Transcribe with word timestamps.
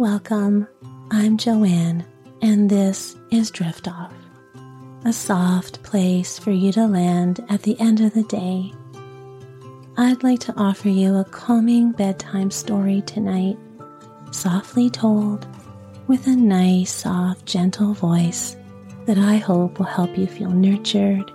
Welcome. 0.00 0.66
I'm 1.10 1.36
Joanne, 1.36 2.06
and 2.40 2.70
this 2.70 3.16
is 3.30 3.50
Drift 3.50 3.86
Off, 3.86 4.14
a 5.04 5.12
soft 5.12 5.82
place 5.82 6.38
for 6.38 6.52
you 6.52 6.72
to 6.72 6.86
land 6.86 7.44
at 7.50 7.64
the 7.64 7.78
end 7.78 8.00
of 8.00 8.14
the 8.14 8.22
day. 8.22 8.72
I'd 9.98 10.22
like 10.22 10.40
to 10.40 10.54
offer 10.56 10.88
you 10.88 11.16
a 11.16 11.24
calming 11.24 11.92
bedtime 11.92 12.50
story 12.50 13.02
tonight, 13.02 13.58
softly 14.30 14.88
told 14.88 15.46
with 16.06 16.26
a 16.26 16.34
nice, 16.34 16.90
soft, 16.90 17.44
gentle 17.44 17.92
voice 17.92 18.56
that 19.04 19.18
I 19.18 19.36
hope 19.36 19.78
will 19.78 19.84
help 19.84 20.16
you 20.16 20.26
feel 20.26 20.48
nurtured, 20.48 21.30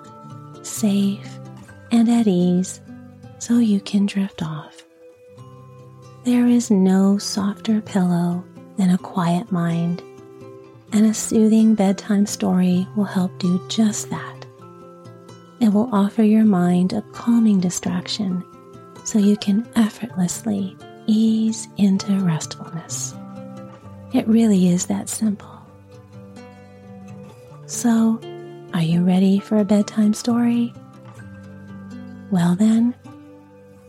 safe, 0.63 1.37
and 1.91 2.09
at 2.09 2.25
ease 2.25 2.81
so 3.37 3.59
you 3.59 3.79
can 3.79 4.07
drift 4.07 4.41
off. 4.41 4.81
There 6.23 6.47
is 6.47 6.71
no 6.71 7.19
softer 7.19 7.79
pillow 7.79 8.43
than 8.77 8.89
a 8.89 8.97
quiet 8.97 9.51
mind, 9.51 10.01
and 10.91 11.05
a 11.05 11.13
soothing 11.13 11.75
bedtime 11.75 12.25
story 12.25 12.87
will 12.95 13.05
help 13.05 13.37
do 13.39 13.65
just 13.69 14.09
that. 14.09 14.45
It 15.59 15.69
will 15.69 15.89
offer 15.93 16.23
your 16.23 16.45
mind 16.45 16.93
a 16.93 17.01
calming 17.13 17.59
distraction 17.59 18.43
so 19.03 19.19
you 19.19 19.37
can 19.37 19.67
effortlessly 19.75 20.77
ease 21.07 21.67
into 21.77 22.11
restfulness. 22.19 23.13
It 24.13 24.27
really 24.27 24.69
is 24.69 24.85
that 24.87 25.09
simple. 25.09 25.49
So, 27.67 28.19
are 28.73 28.81
you 28.81 29.03
ready 29.03 29.39
for 29.39 29.57
a 29.57 29.65
bedtime 29.65 30.13
story? 30.13 30.73
Well, 32.31 32.55
then, 32.55 32.93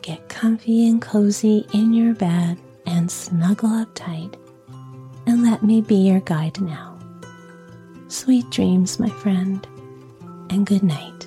get 0.03 0.29
comfy 0.29 0.89
and 0.89 1.03
cozy 1.03 1.67
in 1.73 1.93
your 1.93 2.15
bed 2.15 2.59
and 2.87 3.11
snuggle 3.11 3.71
up 3.71 3.89
tight 3.95 4.37
and 5.27 5.43
let 5.43 5.63
me 5.63 5.81
be 5.81 5.97
your 5.97 6.21
guide 6.21 6.61
now. 6.61 6.99
Sweet 8.09 8.49
dreams, 8.51 9.01
my 9.01 9.11
friend, 9.11 9.67
and 10.51 10.65
good 10.65 10.83
night. 10.83 11.27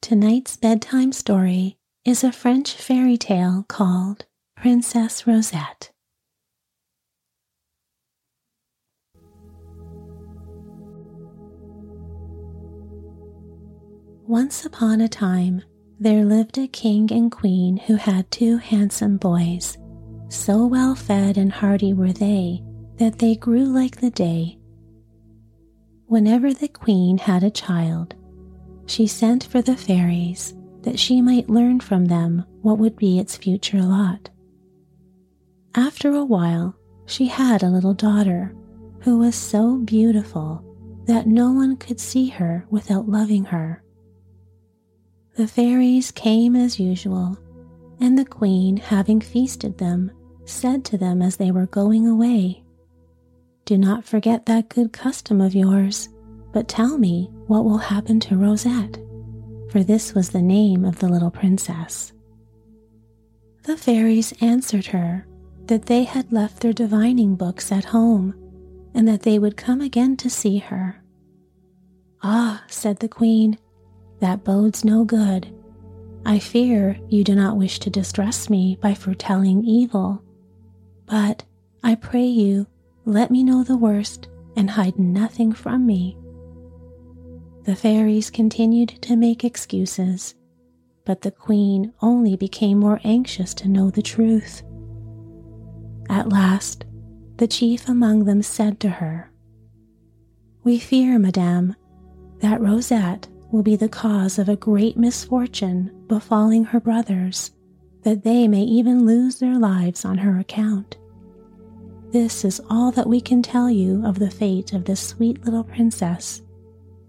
Tonight's 0.00 0.56
bedtime 0.56 1.12
story 1.12 1.76
is 2.02 2.24
a 2.24 2.32
French 2.32 2.72
fairy 2.72 3.18
tale 3.18 3.66
called 3.68 4.24
Princess 4.56 5.26
Rosette. 5.26 5.90
Once 14.28 14.66
upon 14.66 15.00
a 15.00 15.08
time, 15.08 15.62
there 15.98 16.22
lived 16.22 16.58
a 16.58 16.68
king 16.68 17.10
and 17.10 17.32
queen 17.32 17.78
who 17.78 17.94
had 17.94 18.30
two 18.30 18.58
handsome 18.58 19.16
boys. 19.16 19.78
So 20.28 20.66
well 20.66 20.94
fed 20.94 21.38
and 21.38 21.50
hearty 21.50 21.94
were 21.94 22.12
they 22.12 22.62
that 22.98 23.20
they 23.20 23.36
grew 23.36 23.64
like 23.64 24.02
the 24.02 24.10
day. 24.10 24.58
Whenever 26.08 26.52
the 26.52 26.68
queen 26.68 27.16
had 27.16 27.42
a 27.42 27.50
child, 27.50 28.16
she 28.84 29.06
sent 29.06 29.44
for 29.44 29.62
the 29.62 29.74
fairies 29.74 30.52
that 30.82 30.98
she 30.98 31.22
might 31.22 31.48
learn 31.48 31.80
from 31.80 32.04
them 32.04 32.44
what 32.60 32.76
would 32.76 32.96
be 32.96 33.18
its 33.18 33.34
future 33.34 33.80
lot. 33.80 34.28
After 35.74 36.10
a 36.10 36.24
while, 36.26 36.76
she 37.06 37.28
had 37.28 37.62
a 37.62 37.70
little 37.70 37.94
daughter 37.94 38.54
who 39.00 39.20
was 39.20 39.34
so 39.34 39.78
beautiful 39.78 40.62
that 41.06 41.26
no 41.26 41.50
one 41.50 41.78
could 41.78 41.98
see 41.98 42.28
her 42.28 42.66
without 42.68 43.08
loving 43.08 43.44
her. 43.44 43.82
The 45.38 45.46
fairies 45.46 46.10
came 46.10 46.56
as 46.56 46.80
usual, 46.80 47.38
and 48.00 48.18
the 48.18 48.24
queen, 48.24 48.76
having 48.76 49.20
feasted 49.20 49.78
them, 49.78 50.10
said 50.46 50.84
to 50.86 50.98
them 50.98 51.22
as 51.22 51.36
they 51.36 51.52
were 51.52 51.66
going 51.66 52.08
away, 52.08 52.64
Do 53.64 53.78
not 53.78 54.04
forget 54.04 54.46
that 54.46 54.68
good 54.68 54.92
custom 54.92 55.40
of 55.40 55.54
yours, 55.54 56.08
but 56.52 56.66
tell 56.66 56.98
me 56.98 57.30
what 57.46 57.64
will 57.64 57.78
happen 57.78 58.18
to 58.18 58.36
Rosette, 58.36 58.98
for 59.70 59.84
this 59.84 60.12
was 60.12 60.30
the 60.30 60.42
name 60.42 60.84
of 60.84 60.98
the 60.98 61.08
little 61.08 61.30
princess. 61.30 62.12
The 63.62 63.76
fairies 63.76 64.34
answered 64.40 64.86
her 64.86 65.24
that 65.66 65.86
they 65.86 66.02
had 66.02 66.32
left 66.32 66.58
their 66.58 66.72
divining 66.72 67.36
books 67.36 67.70
at 67.70 67.84
home, 67.84 68.34
and 68.92 69.06
that 69.06 69.22
they 69.22 69.38
would 69.38 69.56
come 69.56 69.82
again 69.82 70.16
to 70.16 70.28
see 70.28 70.58
her. 70.58 71.00
Ah, 72.24 72.64
said 72.66 72.98
the 72.98 73.08
queen, 73.08 73.56
that 74.20 74.44
bodes 74.44 74.84
no 74.84 75.04
good. 75.04 75.48
I 76.24 76.38
fear 76.38 76.98
you 77.08 77.24
do 77.24 77.34
not 77.34 77.56
wish 77.56 77.78
to 77.80 77.90
distress 77.90 78.50
me 78.50 78.78
by 78.80 78.94
foretelling 78.94 79.64
evil. 79.64 80.22
But 81.06 81.44
I 81.82 81.94
pray 81.94 82.26
you, 82.26 82.66
let 83.04 83.30
me 83.30 83.42
know 83.42 83.64
the 83.64 83.76
worst 83.76 84.28
and 84.56 84.70
hide 84.70 84.98
nothing 84.98 85.52
from 85.52 85.86
me. 85.86 86.18
The 87.64 87.76
fairies 87.76 88.30
continued 88.30 88.88
to 89.02 89.16
make 89.16 89.44
excuses, 89.44 90.34
but 91.04 91.22
the 91.22 91.30
queen 91.30 91.92
only 92.02 92.36
became 92.36 92.78
more 92.78 93.00
anxious 93.04 93.54
to 93.54 93.68
know 93.68 93.90
the 93.90 94.02
truth. 94.02 94.62
At 96.10 96.28
last, 96.28 96.84
the 97.36 97.46
chief 97.46 97.88
among 97.88 98.24
them 98.24 98.42
said 98.42 98.80
to 98.80 98.88
her, 98.88 99.30
We 100.64 100.78
fear, 100.78 101.18
madame, 101.18 101.76
that 102.40 102.60
Rosette 102.60 103.28
will 103.50 103.62
be 103.62 103.76
the 103.76 103.88
cause 103.88 104.38
of 104.38 104.48
a 104.48 104.56
great 104.56 104.96
misfortune 104.96 105.90
befalling 106.06 106.64
her 106.64 106.80
brothers, 106.80 107.50
that 108.02 108.22
they 108.22 108.46
may 108.46 108.62
even 108.62 109.06
lose 109.06 109.38
their 109.38 109.58
lives 109.58 110.04
on 110.04 110.18
her 110.18 110.38
account. 110.38 110.96
This 112.10 112.44
is 112.44 112.60
all 112.70 112.90
that 112.92 113.06
we 113.08 113.20
can 113.20 113.42
tell 113.42 113.70
you 113.70 114.04
of 114.06 114.18
the 114.18 114.30
fate 114.30 114.72
of 114.72 114.84
this 114.84 115.00
sweet 115.00 115.44
little 115.44 115.64
princess, 115.64 116.42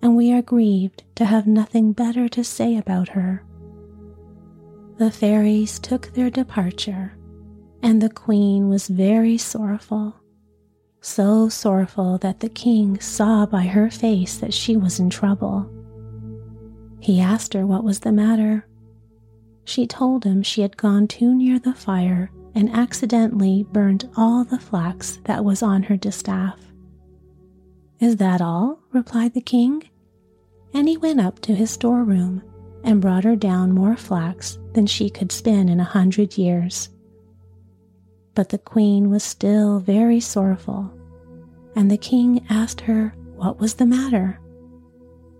and 0.01 0.15
we 0.15 0.31
are 0.33 0.41
grieved 0.41 1.03
to 1.15 1.25
have 1.25 1.47
nothing 1.47 1.93
better 1.93 2.27
to 2.29 2.43
say 2.43 2.77
about 2.77 3.09
her. 3.09 3.43
The 4.97 5.11
fairies 5.11 5.79
took 5.79 6.13
their 6.13 6.29
departure, 6.29 7.17
and 7.81 8.01
the 8.01 8.09
queen 8.09 8.67
was 8.67 8.89
very 8.89 9.37
sorrowful, 9.37 10.15
so 10.99 11.47
sorrowful 11.47 12.17
that 12.17 12.41
the 12.41 12.49
king 12.49 12.99
saw 12.99 13.45
by 13.45 13.63
her 13.63 13.89
face 13.89 14.37
that 14.37 14.53
she 14.53 14.75
was 14.75 14.99
in 14.99 15.09
trouble. 15.09 15.69
He 16.99 17.21
asked 17.21 17.53
her 17.53 17.65
what 17.65 17.83
was 17.83 17.99
the 17.99 18.11
matter. 18.11 18.67
She 19.63 19.87
told 19.87 20.23
him 20.23 20.43
she 20.43 20.61
had 20.61 20.77
gone 20.77 21.07
too 21.07 21.33
near 21.33 21.59
the 21.59 21.73
fire 21.73 22.31
and 22.55 22.69
accidentally 22.71 23.65
burned 23.71 24.09
all 24.17 24.43
the 24.43 24.59
flax 24.59 25.19
that 25.25 25.45
was 25.45 25.61
on 25.61 25.83
her 25.83 25.97
distaff. 25.97 26.59
Is 27.99 28.17
that 28.17 28.41
all? 28.41 28.79
replied 28.91 29.33
the 29.33 29.41
king. 29.41 29.83
And 30.73 30.87
he 30.87 30.97
went 30.97 31.19
up 31.19 31.39
to 31.41 31.55
his 31.55 31.71
storeroom 31.71 32.43
and 32.83 33.01
brought 33.01 33.23
her 33.23 33.35
down 33.35 33.71
more 33.71 33.95
flax 33.95 34.57
than 34.73 34.85
she 34.85 35.09
could 35.09 35.31
spin 35.31 35.69
in 35.69 35.79
a 35.79 35.83
hundred 35.83 36.37
years. 36.37 36.89
But 38.35 38.49
the 38.49 38.57
queen 38.57 39.09
was 39.09 39.23
still 39.23 39.79
very 39.79 40.19
sorrowful, 40.19 40.91
and 41.75 41.89
the 41.89 41.97
king 41.97 42.45
asked 42.49 42.81
her 42.81 43.13
what 43.35 43.59
was 43.59 43.75
the 43.75 43.85
matter. 43.85 44.39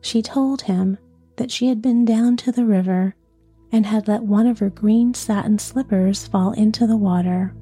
She 0.02 0.22
told 0.22 0.62
him 0.62 0.98
that 1.40 1.50
she 1.50 1.68
had 1.68 1.82
been 1.82 2.04
down 2.04 2.36
to 2.36 2.52
the 2.52 2.66
river 2.66 3.16
and 3.72 3.86
had 3.86 4.08
let 4.10 4.24
one 4.24 4.46
of 4.46 4.60
her 4.60 4.70
green 4.70 5.14
satin 5.14 5.58
slippers 5.58 6.28
fall 6.28 6.52
into 6.52 6.86
the 6.86 6.98
water. 6.98 7.56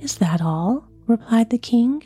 Is 0.00 0.18
that 0.18 0.42
all? 0.42 0.86
replied 1.06 1.50
the 1.50 1.58
king. 1.58 2.02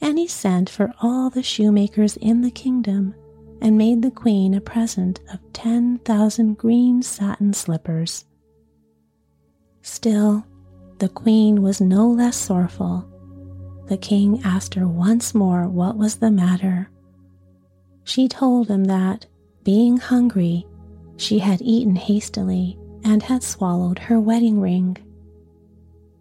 And 0.00 0.18
he 0.18 0.26
sent 0.26 0.70
for 0.70 0.94
all 1.02 1.28
the 1.28 1.42
shoemakers 1.42 2.16
in 2.16 2.40
the 2.40 2.50
kingdom 2.50 3.14
and 3.60 3.76
made 3.76 4.00
the 4.00 4.10
queen 4.10 4.54
a 4.54 4.60
present 4.60 5.20
of 5.30 5.40
ten 5.52 5.98
thousand 5.98 6.56
green 6.56 7.02
satin 7.02 7.52
slippers. 7.52 8.24
Still, 9.82 10.46
the 10.98 11.10
queen 11.10 11.60
was 11.60 11.78
no 11.80 12.08
less 12.08 12.36
sorrowful. 12.36 13.06
The 13.88 13.98
king 13.98 14.40
asked 14.42 14.74
her 14.74 14.88
once 14.88 15.34
more 15.34 15.68
what 15.68 15.98
was 15.98 16.16
the 16.16 16.30
matter. 16.30 16.88
She 18.04 18.28
told 18.28 18.68
him 18.68 18.84
that 18.84 19.26
being 19.68 19.98
hungry, 19.98 20.66
she 21.18 21.38
had 21.40 21.60
eaten 21.60 21.94
hastily 21.94 22.78
and 23.04 23.22
had 23.22 23.42
swallowed 23.42 23.98
her 23.98 24.18
wedding 24.18 24.58
ring. 24.62 24.96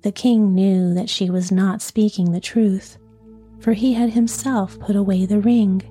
The 0.01 0.11
king 0.11 0.53
knew 0.53 0.93
that 0.93 1.09
she 1.09 1.29
was 1.29 1.49
not 1.49 1.81
speaking 1.81 2.33
the 2.33 2.41
truth, 2.41 2.97
for 3.61 3.71
he 3.71 3.93
had 3.93 4.09
himself 4.09 4.77
put 4.81 4.97
away 4.97 5.25
the 5.25 5.39
ring, 5.39 5.81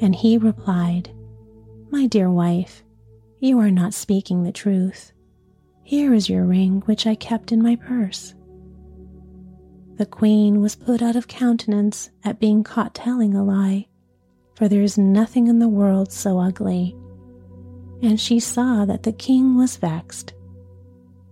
and 0.00 0.14
he 0.14 0.38
replied, 0.38 1.10
My 1.90 2.06
dear 2.06 2.30
wife, 2.30 2.84
you 3.40 3.58
are 3.58 3.72
not 3.72 3.94
speaking 3.94 4.44
the 4.44 4.52
truth. 4.52 5.10
Here 5.82 6.14
is 6.14 6.28
your 6.28 6.44
ring 6.44 6.82
which 6.86 7.04
I 7.04 7.16
kept 7.16 7.50
in 7.50 7.60
my 7.60 7.74
purse. 7.74 8.32
The 9.96 10.06
queen 10.06 10.60
was 10.60 10.76
put 10.76 11.02
out 11.02 11.16
of 11.16 11.26
countenance 11.26 12.10
at 12.22 12.38
being 12.38 12.62
caught 12.62 12.94
telling 12.94 13.34
a 13.34 13.42
lie, 13.42 13.88
for 14.54 14.68
there 14.68 14.82
is 14.82 14.98
nothing 14.98 15.48
in 15.48 15.58
the 15.58 15.68
world 15.68 16.12
so 16.12 16.38
ugly. 16.38 16.96
And 18.02 18.20
she 18.20 18.40
saw 18.40 18.84
that 18.84 19.04
the 19.04 19.12
king 19.12 19.56
was 19.56 19.76
vexed. 19.76 20.34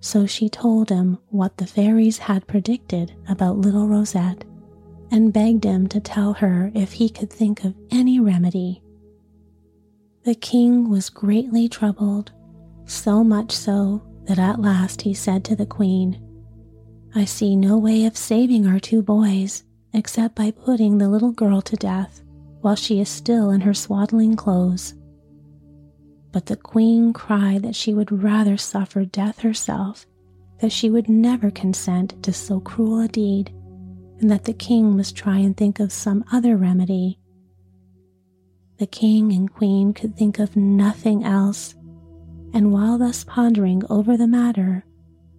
So 0.00 0.26
she 0.26 0.48
told 0.48 0.88
him 0.88 1.18
what 1.28 1.58
the 1.58 1.66
fairies 1.66 2.18
had 2.18 2.46
predicted 2.46 3.14
about 3.28 3.58
little 3.58 3.86
Rosette 3.86 4.44
and 5.10 5.32
begged 5.32 5.64
him 5.64 5.88
to 5.88 6.00
tell 6.00 6.32
her 6.34 6.70
if 6.74 6.92
he 6.92 7.08
could 7.08 7.30
think 7.30 7.64
of 7.64 7.74
any 7.90 8.20
remedy. 8.20 8.82
The 10.24 10.34
king 10.34 10.88
was 10.88 11.10
greatly 11.10 11.68
troubled, 11.68 12.32
so 12.86 13.24
much 13.24 13.52
so 13.52 14.02
that 14.24 14.38
at 14.38 14.60
last 14.60 15.02
he 15.02 15.12
said 15.12 15.44
to 15.44 15.56
the 15.56 15.66
queen, 15.66 16.20
I 17.14 17.24
see 17.24 17.56
no 17.56 17.76
way 17.76 18.04
of 18.04 18.16
saving 18.16 18.66
our 18.66 18.78
two 18.78 19.02
boys 19.02 19.64
except 19.92 20.36
by 20.36 20.52
putting 20.52 20.98
the 20.98 21.08
little 21.08 21.32
girl 21.32 21.60
to 21.62 21.76
death 21.76 22.22
while 22.60 22.76
she 22.76 23.00
is 23.00 23.08
still 23.08 23.50
in 23.50 23.62
her 23.62 23.74
swaddling 23.74 24.36
clothes. 24.36 24.94
But 26.32 26.46
the 26.46 26.56
queen 26.56 27.12
cried 27.12 27.62
that 27.62 27.74
she 27.74 27.92
would 27.92 28.22
rather 28.22 28.56
suffer 28.56 29.04
death 29.04 29.40
herself, 29.40 30.06
that 30.60 30.72
she 30.72 30.90
would 30.90 31.08
never 31.08 31.50
consent 31.50 32.22
to 32.22 32.32
so 32.32 32.60
cruel 32.60 33.00
a 33.00 33.08
deed, 33.08 33.52
and 34.20 34.30
that 34.30 34.44
the 34.44 34.52
king 34.52 34.96
must 34.96 35.16
try 35.16 35.38
and 35.38 35.56
think 35.56 35.80
of 35.80 35.90
some 35.90 36.24
other 36.30 36.56
remedy. 36.56 37.18
The 38.78 38.86
king 38.86 39.32
and 39.32 39.52
queen 39.52 39.92
could 39.92 40.16
think 40.16 40.38
of 40.38 40.56
nothing 40.56 41.24
else, 41.24 41.74
and 42.52 42.72
while 42.72 42.98
thus 42.98 43.24
pondering 43.24 43.82
over 43.90 44.16
the 44.16 44.26
matter, 44.26 44.84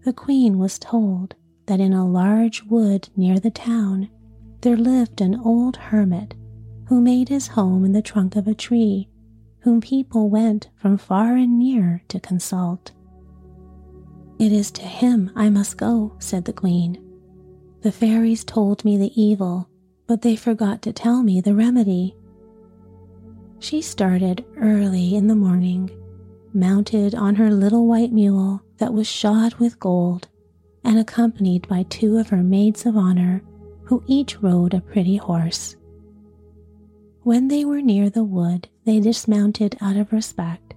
the 0.04 0.14
queen 0.14 0.58
was 0.58 0.80
told 0.80 1.36
that 1.68 1.80
in 1.80 1.94
a 1.94 2.08
large 2.08 2.64
wood 2.64 3.10
near 3.16 3.40
the 3.40 3.52
town 3.52 4.10
there 4.62 4.78
lived 4.78 5.22
an 5.22 5.40
old 5.40 5.76
hermit 5.78 6.36
who 6.92 7.00
made 7.00 7.30
his 7.30 7.48
home 7.48 7.86
in 7.86 7.94
the 7.94 8.02
trunk 8.02 8.36
of 8.36 8.50
a 8.50 8.54
tree, 8.54 9.08
whom 9.60 9.80
people 9.80 10.30
went 10.30 10.68
from 10.76 10.98
far 10.98 11.38
and 11.38 11.58
near 11.58 12.04
to 12.10 12.20
consult. 12.20 12.92
It 14.38 14.52
is 14.52 14.72
to 14.72 14.82
him 14.82 15.32
I 15.34 15.50
must 15.50 15.78
go, 15.78 16.14
said 16.20 16.44
the 16.44 16.52
queen. 16.52 17.02
The 17.80 17.94
fairies 17.94 18.44
told 18.44 18.84
me 18.84 18.98
the 18.98 19.14
evil, 19.16 19.70
but 20.06 20.22
they 20.22 20.36
forgot 20.36 20.82
to 20.82 20.92
tell 20.92 21.24
me 21.24 21.40
the 21.40 21.56
remedy. 21.56 22.14
She 23.60 23.82
started 23.82 24.44
early 24.58 25.16
in 25.16 25.28
the 25.28 25.36
morning, 25.36 25.90
mounted 26.54 27.16
on 27.16 27.36
her 27.36 27.52
little 27.52 27.88
white 27.88 28.12
mule 28.12 28.64
that 28.80 28.94
was 28.94 29.08
shod 29.08 29.54
with 29.54 29.80
gold, 29.80 30.28
and 30.84 31.00
accompanied 31.00 31.70
by 31.70 31.84
two 31.84 32.18
of 32.18 32.28
her 32.28 32.44
maids 32.44 32.86
of 32.86 32.98
honor, 32.98 33.42
who 33.86 34.04
each 34.08 34.42
rode 34.42 34.74
a 34.74 34.82
pretty 34.82 35.16
horse. 35.16 35.78
When 37.24 37.50
they 37.50 37.66
were 37.66 37.82
near 37.82 38.10
the 38.10 38.24
wood, 38.24 38.68
they 38.84 39.00
dismounted 39.00 39.78
out 39.80 39.96
of 39.96 40.12
respect 40.12 40.74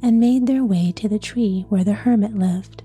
and 0.00 0.20
made 0.20 0.46
their 0.46 0.64
way 0.64 0.92
to 0.92 1.08
the 1.08 1.18
tree 1.18 1.66
where 1.68 1.82
the 1.82 1.92
hermit 1.92 2.36
lived. 2.36 2.84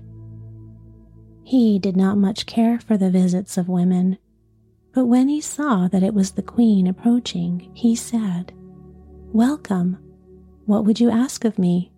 He 1.44 1.78
did 1.78 1.96
not 1.96 2.18
much 2.18 2.46
care 2.46 2.80
for 2.80 2.96
the 2.96 3.10
visits 3.10 3.56
of 3.56 3.68
women, 3.68 4.18
but 4.92 5.06
when 5.06 5.28
he 5.28 5.40
saw 5.40 5.86
that 5.88 6.02
it 6.02 6.12
was 6.12 6.32
the 6.32 6.42
queen 6.42 6.88
approaching, 6.88 7.70
he 7.72 7.94
said, 7.94 8.52
Welcome. 9.32 9.98
What 10.66 10.84
would 10.84 10.98
you 10.98 11.10
ask 11.10 11.44
of 11.44 11.58
me? 11.58 11.92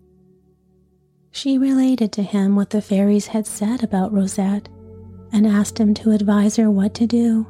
She 1.31 1.57
related 1.57 2.11
to 2.13 2.23
him 2.23 2.55
what 2.55 2.69
the 2.69 2.81
fairies 2.81 3.27
had 3.27 3.47
said 3.47 3.83
about 3.83 4.13
Rosette 4.13 4.69
and 5.31 5.47
asked 5.47 5.79
him 5.79 5.93
to 5.95 6.11
advise 6.11 6.57
her 6.57 6.69
what 6.69 6.93
to 6.95 7.07
do. 7.07 7.47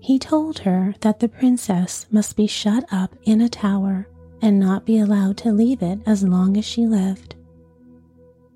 He 0.00 0.18
told 0.18 0.60
her 0.60 0.94
that 1.00 1.20
the 1.20 1.28
princess 1.28 2.06
must 2.10 2.36
be 2.36 2.46
shut 2.46 2.84
up 2.92 3.16
in 3.24 3.40
a 3.40 3.48
tower 3.48 4.08
and 4.40 4.60
not 4.60 4.86
be 4.86 4.98
allowed 4.98 5.36
to 5.38 5.52
leave 5.52 5.82
it 5.82 6.00
as 6.06 6.22
long 6.22 6.56
as 6.56 6.64
she 6.64 6.86
lived. 6.86 7.34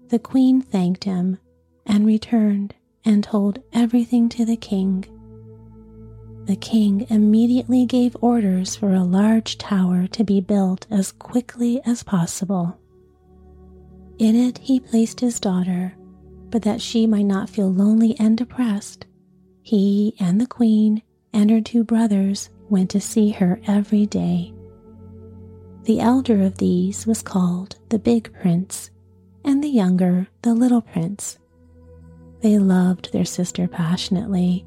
The 0.08 0.19
queen 0.19 0.60
thanked 0.60 1.04
him 1.04 1.38
and 1.87 2.06
returned 2.06 2.75
and 3.04 3.25
told 3.25 3.60
everything 3.72 4.28
to 4.31 4.44
the 4.44 4.56
king. 4.56 5.04
The 6.46 6.56
king 6.56 7.06
immediately 7.10 7.87
gave 7.87 8.16
orders 8.20 8.76
for 8.76 8.92
a 8.92 9.04
large 9.04 9.56
tower 9.58 10.06
to 10.08 10.25
be 10.25 10.40
built 10.40 10.87
as 10.90 11.12
quickly 11.12 11.81
as 11.84 12.02
possible. 12.02 12.76
In 14.19 14.34
it 14.34 14.58
he 14.58 14.81
placed 14.81 15.20
his 15.20 15.40
daughter, 15.40 15.94
but 16.50 16.62
that 16.62 16.81
she 16.81 17.06
might 17.06 17.26
not 17.26 17.48
feel 17.48 17.72
lonely 17.72 18.16
and 18.19 18.37
depressed, 18.37 19.06
he 19.62 20.14
and 20.19 20.40
the 20.40 20.46
queen 20.46 21.02
and 21.32 21.50
her 21.50 21.60
two 21.60 21.84
brothers 21.84 22.50
went 22.68 22.90
to 22.90 23.00
see 23.00 23.30
her 23.30 23.60
every 23.66 24.06
day. 24.06 24.52
The 25.84 26.00
elder 26.00 26.42
of 26.42 26.58
these 26.58 27.06
was 27.06 27.22
called 27.22 27.76
the 27.88 27.98
Big 27.98 28.32
Prince, 28.40 28.90
and 29.44 29.62
the 29.62 29.68
younger 29.68 30.28
the 30.42 30.54
Little 30.54 30.82
Prince. 30.82 31.38
They 32.40 32.58
loved 32.58 33.12
their 33.12 33.24
sister 33.24 33.68
passionately, 33.68 34.66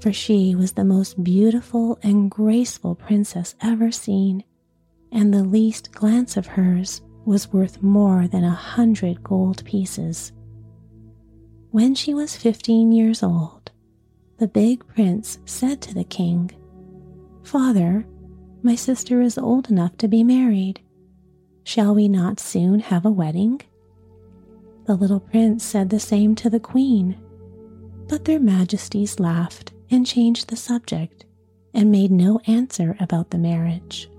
for 0.00 0.12
she 0.12 0.54
was 0.54 0.72
the 0.72 0.84
most 0.84 1.22
beautiful 1.22 1.98
and 2.02 2.30
graceful 2.30 2.94
princess 2.96 3.54
ever 3.62 3.92
seen, 3.92 4.42
and 5.12 5.32
the 5.32 5.44
least 5.44 5.92
glance 5.92 6.36
of 6.36 6.46
hers 6.46 7.00
was 7.24 7.52
worth 7.52 7.82
more 7.82 8.26
than 8.26 8.42
a 8.42 8.50
hundred 8.50 9.22
gold 9.22 9.64
pieces. 9.64 10.32
When 11.70 11.94
she 11.94 12.14
was 12.14 12.36
fifteen 12.36 12.90
years 12.90 13.22
old, 13.22 13.61
the 14.38 14.48
big 14.48 14.86
prince 14.88 15.38
said 15.44 15.80
to 15.82 15.94
the 15.94 16.04
king, 16.04 16.50
Father, 17.42 18.06
my 18.62 18.74
sister 18.74 19.20
is 19.20 19.38
old 19.38 19.70
enough 19.70 19.96
to 19.98 20.08
be 20.08 20.22
married. 20.22 20.80
Shall 21.64 21.94
we 21.94 22.08
not 22.08 22.40
soon 22.40 22.80
have 22.80 23.04
a 23.04 23.10
wedding? 23.10 23.60
The 24.86 24.94
little 24.94 25.20
prince 25.20 25.64
said 25.64 25.90
the 25.90 26.00
same 26.00 26.34
to 26.36 26.50
the 26.50 26.60
queen, 26.60 27.16
but 28.08 28.24
their 28.24 28.40
majesties 28.40 29.20
laughed 29.20 29.72
and 29.90 30.06
changed 30.06 30.48
the 30.48 30.56
subject 30.56 31.24
and 31.74 31.90
made 31.90 32.10
no 32.10 32.40
answer 32.46 32.96
about 33.00 33.30
the 33.30 33.38
marriage. 33.38 34.10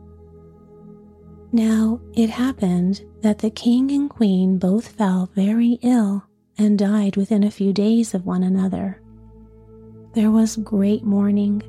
Now 1.52 2.00
it 2.16 2.30
happened 2.32 3.04
that 3.22 3.40
the 3.40 3.52
king 3.52 3.92
and 3.92 4.10
queen 4.10 4.58
both 4.58 4.88
fell 4.88 5.30
very 5.36 5.78
ill 5.82 6.24
and 6.58 6.80
died 6.80 7.16
within 7.16 7.44
a 7.44 7.52
few 7.52 7.74
days 7.74 8.14
of 8.14 8.26
one 8.26 8.44
another. 8.44 9.03
There 10.14 10.30
was 10.30 10.58
great 10.58 11.04
mourning. 11.04 11.64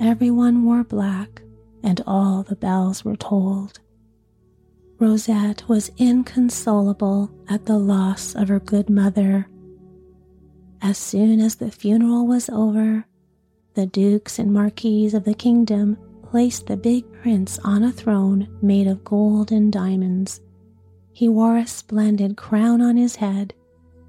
Everyone 0.00 0.64
wore 0.64 0.82
black, 0.82 1.42
and 1.84 2.00
all 2.04 2.42
the 2.42 2.56
bells 2.56 3.04
were 3.04 3.14
tolled. 3.14 3.78
Rosette 4.98 5.68
was 5.68 5.92
inconsolable 5.96 7.30
at 7.48 7.66
the 7.66 7.78
loss 7.78 8.34
of 8.34 8.48
her 8.48 8.58
good 8.58 8.90
mother. 8.90 9.48
As 10.82 10.98
soon 10.98 11.38
as 11.38 11.54
the 11.54 11.70
funeral 11.70 12.26
was 12.26 12.48
over, 12.48 13.06
the 13.74 13.86
dukes 13.86 14.40
and 14.40 14.52
marquises 14.52 15.14
of 15.14 15.22
the 15.22 15.34
kingdom 15.34 15.96
placed 16.24 16.66
the 16.66 16.76
big 16.76 17.04
prince 17.22 17.60
on 17.60 17.84
a 17.84 17.92
throne 17.92 18.48
made 18.60 18.88
of 18.88 19.04
gold 19.04 19.52
and 19.52 19.72
diamonds. 19.72 20.40
He 21.12 21.28
wore 21.28 21.56
a 21.56 21.68
splendid 21.68 22.36
crown 22.36 22.80
on 22.80 22.96
his 22.96 23.16
head 23.16 23.54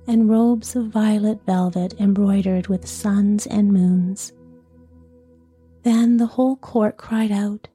and 0.07 0.29
robes 0.29 0.75
of 0.75 0.87
violet 0.87 1.39
velvet 1.45 1.93
embroidered 1.99 2.67
with 2.67 2.87
suns 2.87 3.45
and 3.45 3.71
moons. 3.71 4.31
Then 5.83 6.17
the 6.17 6.25
whole 6.25 6.55
court 6.55 6.97
cried 6.97 7.31
out, 7.31 7.67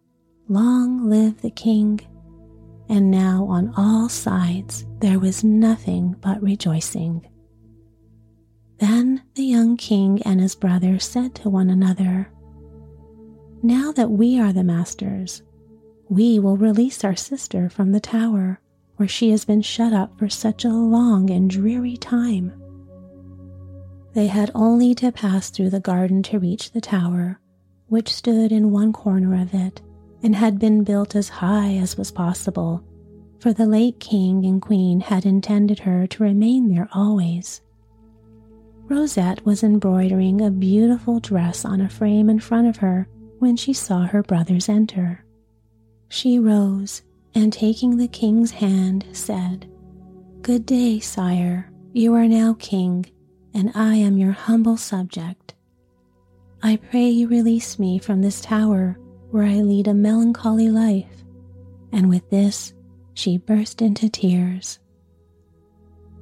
Long 0.48 1.08
live 1.08 1.40
the 1.42 1.50
king! 1.50 2.00
And 2.88 3.10
now 3.10 3.46
on 3.46 3.72
all 3.76 4.08
sides 4.08 4.86
there 5.00 5.18
was 5.18 5.44
nothing 5.44 6.16
but 6.20 6.42
rejoicing. 6.42 7.26
Then 8.78 9.22
the 9.34 9.44
young 9.44 9.76
king 9.76 10.20
and 10.22 10.40
his 10.40 10.54
brother 10.54 10.98
said 10.98 11.34
to 11.36 11.50
one 11.50 11.70
another, 11.70 12.32
Now 13.62 13.92
that 13.92 14.10
we 14.10 14.40
are 14.40 14.52
the 14.52 14.64
masters, 14.64 15.42
we 16.08 16.38
will 16.38 16.56
release 16.56 17.04
our 17.04 17.16
sister 17.16 17.70
from 17.70 17.92
the 17.92 18.00
tower 18.00 18.60
where 19.02 19.08
she 19.08 19.32
has 19.32 19.44
been 19.44 19.60
shut 19.60 19.92
up 19.92 20.16
for 20.16 20.28
such 20.28 20.64
a 20.64 20.68
long 20.68 21.28
and 21.28 21.50
dreary 21.50 21.96
time. 21.96 22.52
They 24.14 24.28
had 24.28 24.52
only 24.54 24.94
to 24.94 25.10
pass 25.10 25.50
through 25.50 25.70
the 25.70 25.80
garden 25.80 26.22
to 26.22 26.38
reach 26.38 26.70
the 26.70 26.80
tower, 26.80 27.40
which 27.88 28.14
stood 28.14 28.52
in 28.52 28.70
one 28.70 28.92
corner 28.92 29.42
of 29.42 29.52
it 29.54 29.82
and 30.22 30.36
had 30.36 30.60
been 30.60 30.84
built 30.84 31.16
as 31.16 31.28
high 31.28 31.74
as 31.74 31.98
was 31.98 32.12
possible, 32.12 32.84
for 33.40 33.52
the 33.52 33.66
late 33.66 33.98
king 33.98 34.46
and 34.46 34.62
queen 34.62 35.00
had 35.00 35.26
intended 35.26 35.80
her 35.80 36.06
to 36.06 36.22
remain 36.22 36.72
there 36.72 36.88
always. 36.92 37.60
Rosette 38.84 39.44
was 39.44 39.64
embroidering 39.64 40.40
a 40.40 40.48
beautiful 40.48 41.18
dress 41.18 41.64
on 41.64 41.80
a 41.80 41.88
frame 41.88 42.30
in 42.30 42.38
front 42.38 42.68
of 42.68 42.76
her 42.76 43.08
when 43.40 43.56
she 43.56 43.72
saw 43.72 44.06
her 44.06 44.22
brothers 44.22 44.68
enter. 44.68 45.24
She 46.08 46.38
rose 46.38 47.02
and 47.34 47.52
taking 47.52 47.96
the 47.96 48.08
king's 48.08 48.50
hand 48.50 49.06
said, 49.12 49.68
Good 50.42 50.66
day, 50.66 50.98
sire. 50.98 51.70
You 51.92 52.14
are 52.14 52.26
now 52.26 52.56
king, 52.58 53.06
and 53.54 53.70
I 53.74 53.96
am 53.96 54.18
your 54.18 54.32
humble 54.32 54.76
subject. 54.76 55.54
I 56.62 56.76
pray 56.76 57.08
you 57.08 57.28
release 57.28 57.78
me 57.78 57.98
from 57.98 58.22
this 58.22 58.40
tower 58.40 58.98
where 59.30 59.44
I 59.44 59.60
lead 59.60 59.88
a 59.88 59.94
melancholy 59.94 60.68
life. 60.68 61.24
And 61.92 62.08
with 62.08 62.28
this, 62.30 62.72
she 63.14 63.38
burst 63.38 63.82
into 63.82 64.08
tears. 64.08 64.78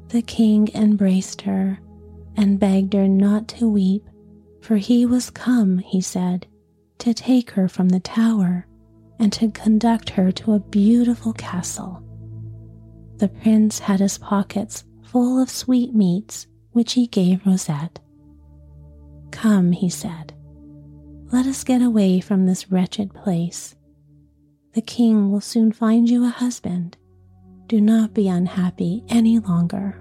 The 0.09 0.23
king 0.23 0.69
embraced 0.75 1.43
her 1.43 1.79
and 2.37 2.59
begged 2.59 2.95
her 2.95 3.07
not 3.09 3.49
to 3.49 3.69
weep, 3.69 4.05
for 4.61 4.77
he 4.77 5.07
was 5.07 5.31
come, 5.31 5.79
he 5.79 6.01
said, 6.01 6.47
to 6.99 7.15
take 7.15 7.53
her 7.53 7.69
from 7.69 7.89
the 7.89 8.01
tower 8.01 8.67
and 9.21 9.33
to 9.35 9.51
conduct 9.51 10.11
her 10.11 10.33
to 10.33 10.55
a 10.55 10.59
beautiful 10.59 11.33
castle. 11.35 12.03
The 13.19 13.29
prince 13.29 13.79
had 13.79 14.01
his 14.01 14.17
pockets 14.19 14.85
full 15.05 15.41
of 15.41 15.51
sweetmeats, 15.51 16.47
which 16.73 16.95
he 16.95 17.07
gave 17.07 17.47
Rosette. 17.47 18.01
Come, 19.31 19.73
he 19.73 19.91
said, 19.91 20.33
let 21.33 21.47
us 21.47 21.63
get 21.63 21.81
away 21.81 22.19
from 22.21 22.47
this 22.47 22.73
wretched 22.73 23.15
place. 23.15 23.77
The 24.75 24.83
king 24.83 25.31
will 25.31 25.41
soon 25.41 25.71
find 25.71 26.09
you 26.09 26.25
a 26.25 26.29
husband. 26.29 26.97
Do 27.69 27.81
not 27.81 28.15
be 28.15 28.27
unhappy 28.27 29.05
any 29.09 29.39
longer. 29.39 29.93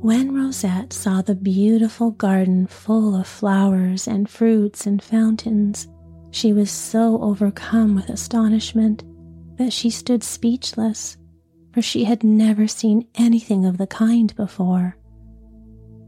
When 0.00 0.34
Rosette 0.34 0.92
saw 0.92 1.22
the 1.22 1.36
beautiful 1.36 2.10
garden 2.10 2.66
full 2.66 3.14
of 3.14 3.28
flowers 3.28 4.08
and 4.08 4.28
fruits 4.28 4.84
and 4.84 5.00
fountains, 5.00 5.86
she 6.34 6.52
was 6.52 6.68
so 6.68 7.22
overcome 7.22 7.94
with 7.94 8.08
astonishment 8.08 9.04
that 9.56 9.72
she 9.72 9.88
stood 9.88 10.24
speechless, 10.24 11.16
for 11.72 11.80
she 11.80 12.02
had 12.02 12.24
never 12.24 12.66
seen 12.66 13.06
anything 13.14 13.64
of 13.64 13.78
the 13.78 13.86
kind 13.86 14.34
before. 14.34 14.96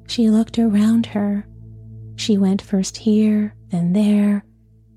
She 0.09 0.29
looked 0.29 0.59
around 0.59 1.07
her. 1.07 1.47
She 2.17 2.37
went 2.37 2.61
first 2.61 2.97
here, 2.97 3.55
then 3.69 3.93
there. 3.93 4.45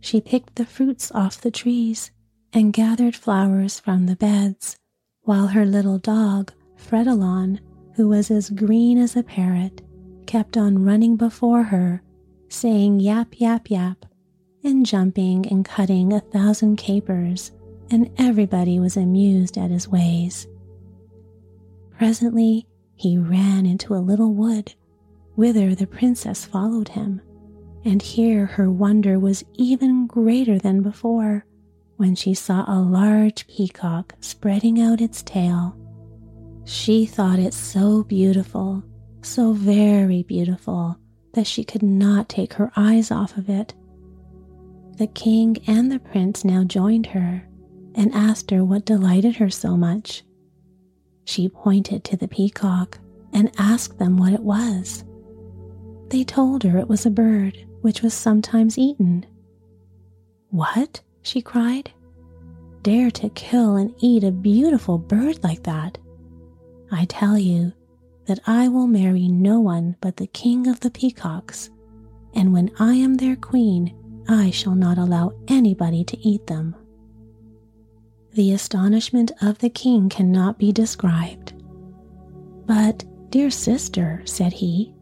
She 0.01 0.19
picked 0.19 0.55
the 0.55 0.65
fruits 0.65 1.11
off 1.11 1.39
the 1.39 1.51
trees 1.51 2.09
and 2.51 2.73
gathered 2.73 3.15
flowers 3.15 3.79
from 3.79 4.07
the 4.07 4.15
beds, 4.15 4.77
while 5.21 5.45
her 5.45 5.63
little 5.63 5.99
dog, 5.99 6.51
Fredolin, 6.75 7.59
who 7.93 8.09
was 8.09 8.31
as 8.31 8.49
green 8.49 8.97
as 8.97 9.15
a 9.15 9.21
parrot, 9.21 9.83
kept 10.25 10.57
on 10.57 10.83
running 10.83 11.17
before 11.17 11.61
her, 11.61 12.01
saying 12.47 12.99
yap, 12.99 13.39
yap, 13.39 13.69
yap, 13.69 14.05
and 14.63 14.85
jumping 14.85 15.47
and 15.47 15.65
cutting 15.65 16.13
a 16.13 16.19
thousand 16.19 16.75
capers, 16.75 17.51
and 17.91 18.11
everybody 18.17 18.79
was 18.79 18.97
amused 18.97 19.57
at 19.57 19.71
his 19.71 19.87
ways. 19.87 20.47
Presently 21.97 22.67
he 22.95 23.17
ran 23.17 23.65
into 23.65 23.93
a 23.93 23.97
little 24.03 24.33
wood, 24.33 24.73
whither 25.35 25.75
the 25.75 25.87
princess 25.87 26.45
followed 26.45 26.89
him, 26.89 27.21
and 27.85 28.01
here 28.01 28.45
her 28.45 28.69
wonder 28.69 29.19
was 29.19 29.43
even 29.55 30.07
greater 30.07 30.59
than 30.59 30.81
before 30.81 31.45
when 31.97 32.15
she 32.15 32.33
saw 32.33 32.63
a 32.67 32.79
large 32.79 33.47
peacock 33.47 34.13
spreading 34.21 34.81
out 34.81 35.01
its 35.01 35.21
tail 35.23 35.75
she 36.69 37.07
thought 37.07 37.39
it 37.39 37.53
so 37.53 38.03
beautiful, 38.03 38.83
so 39.23 39.53
very 39.53 40.21
beautiful, 40.21 40.95
that 41.33 41.47
she 41.47 41.63
could 41.63 41.81
not 41.81 42.29
take 42.29 42.53
her 42.53 42.71
eyes 42.75 43.09
off 43.09 43.37
of 43.37 43.49
it. 43.49 43.73
The 44.99 45.07
king 45.07 45.57
and 45.65 45.89
the 45.89 45.99
prince 45.99 46.43
now 46.43 46.65
joined 46.65 47.05
her 47.07 47.47
and 47.95 48.13
asked 48.13 48.51
her 48.51 48.65
what 48.65 48.83
delighted 48.83 49.37
her 49.37 49.49
so 49.49 49.77
much. 49.77 50.23
She 51.23 51.47
pointed 51.47 52.03
to 52.03 52.17
the 52.17 52.27
peacock 52.27 52.99
and 53.31 53.49
asked 53.57 53.97
them 53.97 54.17
what 54.17 54.33
it 54.33 54.41
was. 54.41 55.05
They 56.09 56.25
told 56.25 56.63
her 56.63 56.77
it 56.77 56.89
was 56.89 57.05
a 57.05 57.11
bird 57.11 57.65
which 57.79 58.01
was 58.01 58.13
sometimes 58.13 58.77
eaten. 58.77 59.25
What? 60.49 60.99
she 61.21 61.41
cried. 61.41 61.91
Dare 62.81 63.09
to 63.11 63.29
kill 63.29 63.77
and 63.77 63.95
eat 63.99 64.25
a 64.25 64.33
beautiful 64.33 64.97
bird 64.97 65.41
like 65.45 65.63
that? 65.63 65.97
I 66.91 67.05
tell 67.05 67.37
you 67.37 67.71
that 68.25 68.41
I 68.45 68.67
will 68.67 68.87
marry 68.87 69.29
no 69.29 69.61
one 69.61 69.95
but 70.01 70.17
the 70.17 70.27
king 70.27 70.67
of 70.67 70.81
the 70.81 70.91
peacocks, 70.91 71.69
and 72.33 72.51
when 72.51 72.69
I 72.79 72.95
am 72.95 73.15
their 73.15 73.37
queen, 73.37 73.95
I 74.29 74.51
shall 74.51 74.75
not 74.75 74.99
allow 74.99 75.33
anybody 75.47 76.03
to 76.03 76.17
eat 76.19 76.45
them. 76.45 76.75
The 78.33 78.51
astonishment 78.51 79.31
of 79.41 79.57
the 79.57 79.71
king 79.71 80.07
cannot 80.07 80.59
be 80.59 80.71
described. 80.71 81.53
But, 82.67 83.03
dear 83.31 83.49
sister, 83.49 84.21
said 84.25 84.53
he, 84.53 84.93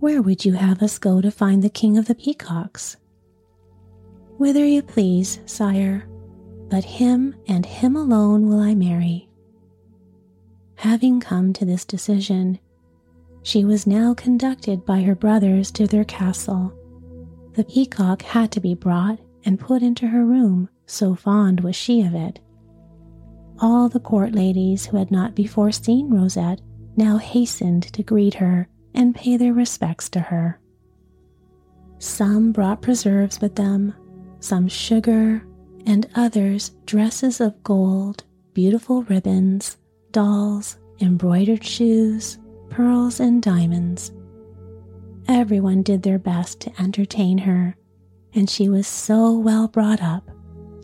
where 0.00 0.20
would 0.20 0.44
you 0.44 0.54
have 0.54 0.82
us 0.82 0.98
go 0.98 1.20
to 1.20 1.30
find 1.30 1.62
the 1.62 1.70
king 1.70 1.96
of 1.96 2.06
the 2.06 2.14
peacocks? 2.16 2.96
Whither 4.36 4.64
you 4.66 4.82
please, 4.82 5.38
sire, 5.46 6.08
but 6.68 6.82
him 6.82 7.36
and 7.46 7.64
him 7.64 7.94
alone 7.94 8.48
will 8.48 8.58
I 8.58 8.74
marry. 8.74 9.28
Having 10.74 11.20
come 11.20 11.52
to 11.52 11.64
this 11.64 11.84
decision, 11.84 12.58
she 13.44 13.64
was 13.64 13.86
now 13.86 14.12
conducted 14.12 14.84
by 14.84 15.02
her 15.02 15.14
brothers 15.14 15.70
to 15.72 15.86
their 15.86 16.04
castle. 16.04 16.72
The 17.54 17.64
peacock 17.64 18.22
had 18.22 18.52
to 18.52 18.60
be 18.60 18.74
brought 18.74 19.18
and 19.44 19.58
put 19.58 19.82
into 19.82 20.06
her 20.06 20.24
room, 20.24 20.68
so 20.86 21.14
fond 21.14 21.60
was 21.60 21.74
she 21.76 22.02
of 22.02 22.14
it. 22.14 22.40
All 23.58 23.88
the 23.88 24.00
court 24.00 24.32
ladies 24.32 24.86
who 24.86 24.96
had 24.96 25.10
not 25.10 25.34
before 25.34 25.72
seen 25.72 26.10
Rosette 26.10 26.60
now 26.96 27.18
hastened 27.18 27.84
to 27.92 28.02
greet 28.02 28.34
her 28.34 28.68
and 28.94 29.14
pay 29.14 29.36
their 29.36 29.52
respects 29.52 30.08
to 30.10 30.20
her. 30.20 30.60
Some 31.98 32.52
brought 32.52 32.82
preserves 32.82 33.40
with 33.40 33.56
them, 33.56 33.94
some 34.40 34.68
sugar, 34.68 35.46
and 35.86 36.08
others 36.14 36.72
dresses 36.86 37.40
of 37.40 37.62
gold, 37.62 38.24
beautiful 38.54 39.02
ribbons, 39.02 39.76
dolls, 40.12 40.78
embroidered 41.00 41.64
shoes, 41.64 42.38
pearls, 42.68 43.20
and 43.20 43.42
diamonds. 43.42 44.12
Everyone 45.28 45.82
did 45.82 46.02
their 46.02 46.18
best 46.18 46.60
to 46.60 46.82
entertain 46.82 47.38
her, 47.38 47.76
and 48.34 48.48
she 48.48 48.68
was 48.68 48.86
so 48.86 49.38
well 49.38 49.68
brought 49.68 50.02
up, 50.02 50.28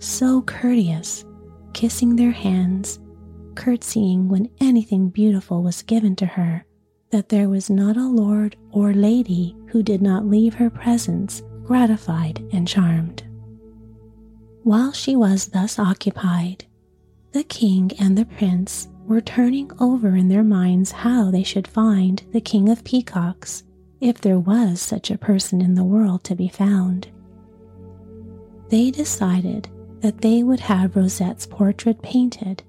so 0.00 0.42
courteous, 0.42 1.24
kissing 1.72 2.16
their 2.16 2.32
hands, 2.32 2.98
curtsying 3.54 4.28
when 4.28 4.50
anything 4.60 5.08
beautiful 5.08 5.62
was 5.62 5.82
given 5.82 6.16
to 6.16 6.26
her, 6.26 6.64
that 7.10 7.28
there 7.28 7.48
was 7.48 7.70
not 7.70 7.96
a 7.96 8.06
lord 8.06 8.56
or 8.70 8.92
lady 8.92 9.56
who 9.68 9.82
did 9.82 10.02
not 10.02 10.26
leave 10.26 10.54
her 10.54 10.70
presence 10.70 11.42
gratified 11.64 12.44
and 12.52 12.68
charmed. 12.68 13.24
While 14.62 14.92
she 14.92 15.16
was 15.16 15.46
thus 15.46 15.78
occupied, 15.78 16.64
the 17.32 17.44
king 17.44 17.92
and 17.98 18.16
the 18.16 18.24
prince 18.24 18.88
were 19.06 19.20
turning 19.20 19.70
over 19.78 20.16
in 20.16 20.28
their 20.28 20.42
minds 20.42 20.90
how 20.90 21.30
they 21.30 21.42
should 21.42 21.68
find 21.68 22.22
the 22.32 22.40
King 22.40 22.68
of 22.68 22.82
Peacocks, 22.82 23.62
if 24.06 24.20
there 24.20 24.38
was 24.38 24.80
such 24.80 25.10
a 25.10 25.18
person 25.18 25.60
in 25.60 25.74
the 25.74 25.82
world 25.82 26.22
to 26.22 26.36
be 26.36 26.46
found. 26.46 27.08
They 28.68 28.92
decided 28.92 29.68
that 30.00 30.20
they 30.20 30.44
would 30.44 30.60
have 30.60 30.94
Rosette's 30.94 31.46
portrait 31.46 32.00
painted, 32.02 32.62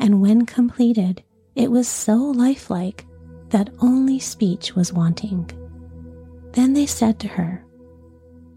and 0.00 0.20
when 0.20 0.46
completed, 0.46 1.22
it 1.54 1.70
was 1.70 1.86
so 1.86 2.16
lifelike 2.16 3.06
that 3.50 3.70
only 3.78 4.18
speech 4.18 4.74
was 4.74 4.92
wanting. 4.92 5.48
Then 6.52 6.72
they 6.72 6.86
said 6.86 7.20
to 7.20 7.28
her, 7.28 7.64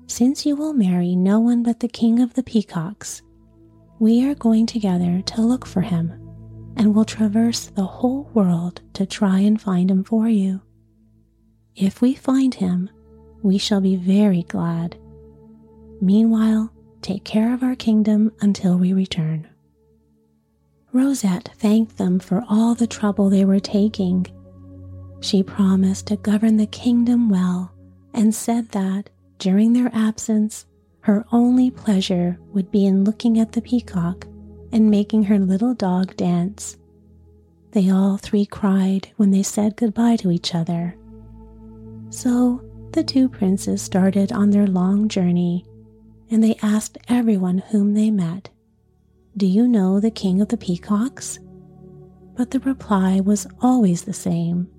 Since 0.08 0.44
you 0.44 0.56
will 0.56 0.74
marry 0.74 1.16
no 1.16 1.40
one 1.40 1.62
but 1.62 1.82
the 1.82 1.88
King 1.88 2.20
of 2.20 2.34
the 2.34 2.42
Peacocks, 2.42 3.22
we 4.00 4.28
are 4.28 4.34
going 4.34 4.66
together 4.66 5.22
to 5.22 5.42
look 5.42 5.68
for 5.68 5.82
him 5.82 6.12
and 6.78 6.96
will 6.96 7.06
traverse 7.06 7.68
the 7.68 7.86
whole 7.86 8.24
world 8.34 8.82
to 8.94 9.06
try 9.06 9.40
and 9.40 9.62
find 9.62 9.92
him 9.92 10.04
for 10.04 10.28
you. 10.28 10.62
If 11.78 12.02
we 12.02 12.16
find 12.16 12.56
him, 12.56 12.90
we 13.44 13.60
shall 13.60 13.82
be 13.82 13.96
very 13.96 14.42
glad. 14.44 14.98
Meanwhile, 16.02 16.74
take 17.04 17.24
care 17.24 17.54
of 17.54 17.62
our 17.62 17.76
kingdom 17.76 18.32
until 18.42 18.80
we 18.80 18.94
return. 18.94 19.48
Rosette 20.92 21.52
thanked 21.60 21.98
them 21.98 22.18
for 22.18 22.44
all 22.50 22.74
the 22.74 22.88
trouble 22.88 23.30
they 23.30 23.46
were 23.46 23.60
taking. 23.60 24.26
She 25.20 25.44
promised 25.44 26.08
to 26.08 26.16
govern 26.16 26.58
the 26.58 26.66
kingdom 26.66 27.30
well 27.30 27.72
and 28.12 28.34
said 28.34 28.70
that, 28.70 29.12
during 29.38 29.74
their 29.74 29.92
absence, 29.94 30.66
her 31.02 31.26
only 31.32 31.70
pleasure 31.70 32.40
would 32.54 32.72
be 32.72 32.88
in 32.88 33.04
looking 33.04 33.40
at 33.40 33.52
the 33.52 33.62
peacock 33.62 34.26
and 34.72 34.90
making 34.90 35.24
her 35.24 35.38
little 35.38 35.76
dog 35.76 36.16
dance. 36.18 36.76
They 37.72 37.92
all 37.92 38.18
three 38.18 38.48
cried 38.48 39.10
when 39.18 39.30
they 39.30 39.44
said 39.44 39.76
goodbye 39.76 40.16
to 40.18 40.32
each 40.32 40.56
other. 40.56 40.98
So 42.10 42.62
the 42.92 43.04
two 43.04 43.30
princes 43.30 43.82
started 43.82 44.32
on 44.32 44.50
their 44.50 44.68
long 44.68 45.08
journey, 45.10 45.66
and 46.32 46.44
they 46.44 46.58
asked 46.62 46.98
everyone 47.08 47.60
whom 47.60 47.94
they 47.94 48.10
met, 48.12 48.50
Do 49.36 49.46
you 49.46 49.68
know 49.68 50.00
the 50.00 50.12
king 50.12 50.42
of 50.42 50.48
the 50.48 50.58
peacocks? 50.58 51.40
But 52.36 52.52
the 52.52 52.60
reply 52.60 53.20
was 53.20 53.48
always 53.62 54.04
the 54.04 54.14
same 54.14 54.70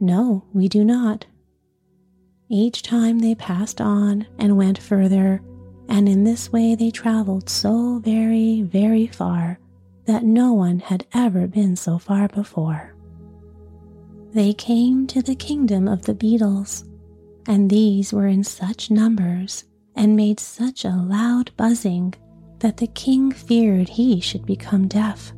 No, 0.00 0.44
we 0.52 0.68
do 0.68 0.84
not. 0.84 1.26
Each 2.48 2.82
time 2.82 3.18
they 3.18 3.34
passed 3.34 3.80
on 3.80 4.26
and 4.38 4.56
went 4.56 4.78
further, 4.78 5.42
and 5.88 6.08
in 6.08 6.24
this 6.24 6.52
way 6.52 6.74
they 6.74 6.90
traveled 6.90 7.48
so 7.48 7.98
very, 7.98 8.62
very 8.62 9.06
far 9.06 9.58
that 10.06 10.24
no 10.24 10.52
one 10.52 10.78
had 10.80 11.06
ever 11.14 11.46
been 11.46 11.76
so 11.76 11.98
far 11.98 12.28
before. 12.28 12.93
They 14.34 14.52
came 14.52 15.06
to 15.06 15.22
the 15.22 15.36
kingdom 15.36 15.86
of 15.86 16.02
the 16.02 16.14
beetles, 16.14 16.84
and 17.46 17.70
these 17.70 18.12
were 18.12 18.26
in 18.26 18.42
such 18.42 18.90
numbers 18.90 19.62
and 19.94 20.16
made 20.16 20.40
such 20.40 20.84
a 20.84 20.90
loud 20.90 21.52
buzzing 21.56 22.14
that 22.58 22.78
the 22.78 22.88
king 22.88 23.30
feared 23.30 23.88
he 23.88 24.20
should 24.20 24.44
become 24.44 24.88
deaf. 24.88 25.32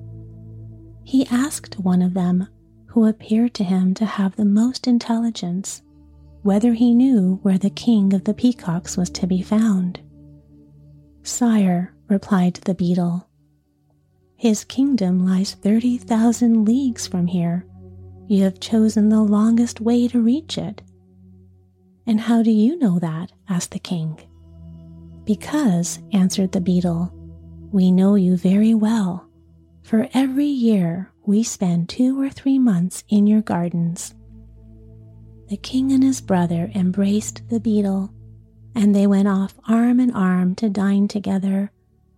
He 1.05 1.26
asked 1.26 1.79
one 1.79 2.00
of 2.00 2.15
them, 2.15 2.49
who 2.87 3.05
appeared 3.05 3.53
to 3.55 3.65
him 3.65 3.93
to 3.95 4.07
have 4.07 4.35
the 4.35 4.47
most 4.47 4.87
intelligence, 4.87 5.83
whether 6.43 6.73
he 6.73 6.95
knew 6.95 7.38
where 7.43 7.59
the 7.59 7.69
king 7.69 8.15
of 8.15 8.25
the 8.25 8.33
peacocks 8.33 8.97
was 8.97 9.11
to 9.11 9.26
be 9.26 9.43
found. 9.43 10.00
Sire, 11.23 11.95
replied 12.09 12.55
the 12.65 12.75
beetle, 12.75 13.29
his 14.37 14.65
kingdom 14.65 15.26
lies 15.26 15.53
30,000 15.53 16.65
leagues 16.65 17.07
from 17.07 17.26
here. 17.26 17.67
You 18.28 18.42
have 18.42 18.59
chosen 18.59 19.09
the 19.09 19.23
longest 19.23 19.80
way 19.80 20.09
to 20.09 20.21
reach 20.21 20.59
it. 20.59 20.83
And 22.06 22.21
how 22.21 22.42
do 22.42 22.50
you 22.50 22.76
know 22.78 22.99
that? 22.99 23.33
asked 23.49 23.71
the 23.71 23.78
king. 23.78 24.18
Because, 25.25 26.00
answered 26.12 26.52
the 26.52 26.61
beetle, 26.61 27.12
we 27.73 27.92
know 27.92 28.16
you 28.16 28.37
very 28.37 28.75
well. 28.75 29.28
For 29.85 30.09
every 30.12 30.47
year 30.47 31.12
we 31.25 31.45
spend 31.45 31.88
two 31.88 32.21
or 32.21 32.28
three 32.28 32.59
months 32.59 33.04
in 33.09 33.26
your 33.26 33.42
gardens. 33.42 34.14
The 35.49 35.56
king 35.56 35.92
and 35.92 36.02
his 36.02 36.21
brother 36.21 36.73
embraced 36.75 37.49
the 37.49 37.61
beetle, 37.61 38.12
and 38.75 38.95
they 38.95 39.06
went 39.06 39.28
off 39.28 39.54
arm 39.68 40.00
in 40.00 40.11
arm 40.11 40.56
to 40.56 40.68
dine 40.68 41.06
together, 41.06 41.71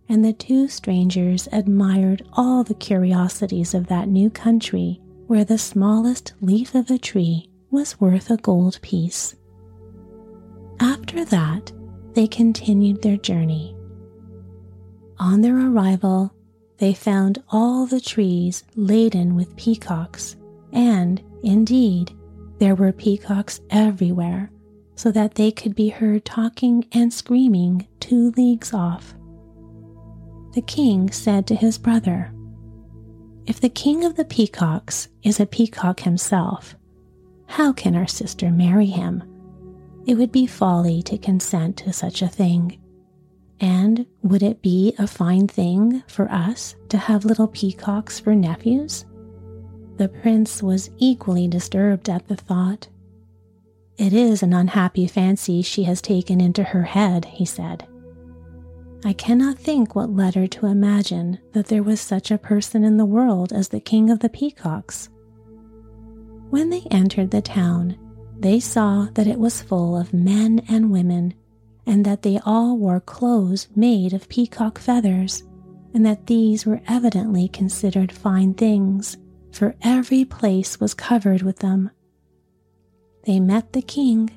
and 0.08 0.24
the 0.24 0.32
two 0.32 0.68
strangers 0.68 1.48
admired 1.52 2.26
all 2.32 2.64
the 2.64 2.74
curiosities 2.74 3.74
of 3.74 3.88
that 3.88 4.08
new 4.08 4.30
country 4.30 5.02
where 5.28 5.44
the 5.44 5.58
smallest 5.58 6.32
leaf 6.40 6.74
of 6.74 6.90
a 6.90 6.98
tree 6.98 7.48
was 7.70 8.00
worth 8.00 8.30
a 8.30 8.36
gold 8.38 8.80
piece. 8.82 9.36
After 10.80 11.24
that, 11.26 11.70
they 12.14 12.26
continued 12.26 13.02
their 13.02 13.18
journey. 13.18 13.76
On 15.18 15.42
their 15.42 15.56
arrival, 15.70 16.32
they 16.78 16.94
found 16.94 17.42
all 17.50 17.86
the 17.86 18.00
trees 18.00 18.64
laden 18.74 19.36
with 19.36 19.54
peacocks, 19.56 20.36
and, 20.72 21.22
indeed, 21.42 22.12
there 22.58 22.74
were 22.74 22.92
peacocks 22.92 23.60
everywhere, 23.68 24.50
so 24.94 25.10
that 25.12 25.34
they 25.34 25.50
could 25.50 25.74
be 25.74 25.90
heard 25.90 26.24
talking 26.24 26.86
and 26.92 27.12
screaming 27.12 27.86
two 28.00 28.30
leagues 28.36 28.72
off. 28.72 29.14
The 30.54 30.62
king 30.62 31.10
said 31.10 31.46
to 31.48 31.54
his 31.54 31.76
brother, 31.76 32.32
If 33.48 33.62
the 33.62 33.70
king 33.70 34.04
of 34.04 34.16
the 34.16 34.26
peacocks 34.26 35.08
is 35.22 35.40
a 35.40 35.46
peacock 35.46 36.00
himself, 36.00 36.76
how 37.46 37.72
can 37.72 37.96
our 37.96 38.06
sister 38.06 38.50
marry 38.50 38.84
him? 38.84 39.24
It 40.06 40.16
would 40.16 40.30
be 40.30 40.46
folly 40.46 41.02
to 41.04 41.16
consent 41.16 41.78
to 41.78 41.94
such 41.94 42.20
a 42.20 42.28
thing. 42.28 42.78
And 43.58 44.04
would 44.22 44.42
it 44.42 44.60
be 44.60 44.94
a 44.98 45.06
fine 45.06 45.48
thing 45.48 46.02
for 46.08 46.30
us 46.30 46.76
to 46.90 46.98
have 46.98 47.24
little 47.24 47.48
peacocks 47.48 48.20
for 48.20 48.34
nephews? 48.34 49.06
The 49.96 50.10
prince 50.10 50.62
was 50.62 50.90
equally 50.98 51.48
disturbed 51.48 52.10
at 52.10 52.28
the 52.28 52.36
thought. 52.36 52.88
It 53.96 54.12
is 54.12 54.42
an 54.42 54.52
unhappy 54.52 55.06
fancy 55.06 55.62
she 55.62 55.84
has 55.84 56.02
taken 56.02 56.38
into 56.38 56.64
her 56.64 56.82
head, 56.82 57.24
he 57.24 57.46
said. 57.46 57.86
I 59.04 59.12
cannot 59.12 59.58
think 59.58 59.94
what 59.94 60.10
led 60.10 60.34
her 60.34 60.46
to 60.48 60.66
imagine 60.66 61.38
that 61.52 61.66
there 61.66 61.82
was 61.82 62.00
such 62.00 62.30
a 62.30 62.38
person 62.38 62.84
in 62.84 62.96
the 62.96 63.04
world 63.04 63.52
as 63.52 63.68
the 63.68 63.80
king 63.80 64.10
of 64.10 64.20
the 64.20 64.28
peacocks. 64.28 65.08
When 66.50 66.70
they 66.70 66.82
entered 66.90 67.30
the 67.30 67.42
town, 67.42 67.96
they 68.38 68.58
saw 68.60 69.08
that 69.14 69.26
it 69.26 69.38
was 69.38 69.62
full 69.62 69.96
of 69.96 70.12
men 70.12 70.64
and 70.68 70.90
women 70.90 71.34
and 71.88 72.04
that 72.04 72.20
they 72.20 72.38
all 72.44 72.76
wore 72.76 73.00
clothes 73.00 73.66
made 73.74 74.12
of 74.12 74.28
peacock 74.28 74.78
feathers, 74.78 75.42
and 75.94 76.04
that 76.04 76.26
these 76.26 76.66
were 76.66 76.82
evidently 76.86 77.48
considered 77.48 78.12
fine 78.12 78.52
things, 78.52 79.16
for 79.52 79.74
every 79.80 80.22
place 80.22 80.78
was 80.78 80.92
covered 80.92 81.40
with 81.40 81.60
them. 81.60 81.90
They 83.24 83.40
met 83.40 83.72
the 83.72 83.80
king, 83.80 84.30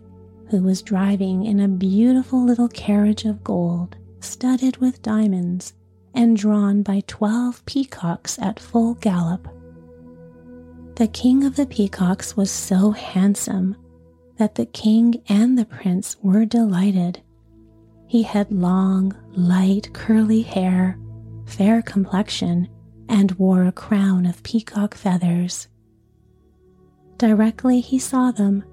who 0.49 0.63
was 0.63 0.81
driving 0.81 1.43
in 1.43 1.59
a 1.59 1.67
beautiful 1.67 2.41
little 2.41 2.69
carriage 2.69 3.25
of 3.25 3.43
gold, 3.43 3.97
studded 4.21 4.77
with 4.77 5.01
diamonds, 5.01 5.73
and 6.13 6.37
drawn 6.37 6.83
by 6.83 7.01
twelve 7.07 7.65
peacocks 7.65 8.39
at 8.39 8.59
full 8.59 8.95
gallop. 8.95 9.47
The 10.95 11.07
king 11.07 11.43
of 11.43 11.55
the 11.55 11.65
peacocks 11.65 12.37
was 12.37 12.51
so 12.51 12.91
handsome 12.91 13.75
that 14.37 14.55
the 14.55 14.65
king 14.65 15.21
and 15.27 15.57
the 15.57 15.65
prince 15.65 16.15
were 16.21 16.45
delighted 16.45 17.21
he 18.11 18.23
had 18.23 18.51
long, 18.51 19.15
light, 19.37 19.93
curly 19.93 20.41
hair, 20.41 20.99
fair 21.45 21.81
complexion, 21.81 22.67
and 23.07 23.31
wore 23.39 23.63
a 23.63 23.71
crown 23.71 24.25
of 24.25 24.43
peacock 24.43 24.95
feathers. 24.95 25.69
Directly 27.15 27.79
he 27.79 27.99
saw 27.99 28.31
them, 28.31 28.65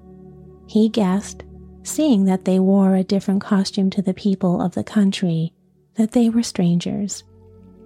he 0.67 0.89
guessed, 0.89 1.45
seeing 1.89 2.25
that 2.25 2.45
they 2.45 2.59
wore 2.59 2.95
a 2.95 3.03
different 3.03 3.41
costume 3.41 3.89
to 3.89 4.01
the 4.01 4.13
people 4.13 4.61
of 4.61 4.75
the 4.75 4.83
country, 4.83 5.53
that 5.95 6.11
they 6.11 6.29
were 6.29 6.43
strangers, 6.43 7.23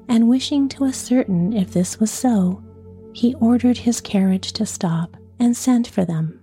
and 0.08 0.28
wishing 0.28 0.68
to 0.70 0.86
ascertain 0.86 1.54
if 1.54 1.72
this 1.72 2.00
was 2.00 2.12
so, 2.12 2.62
he 3.13 3.34
ordered 3.36 3.78
his 3.78 4.02
carriage 4.02 4.54
to 4.54 4.66
stop 4.66 5.16
and 5.39 5.56
sent 5.56 5.88
for 5.88 6.04
them. 6.06 6.39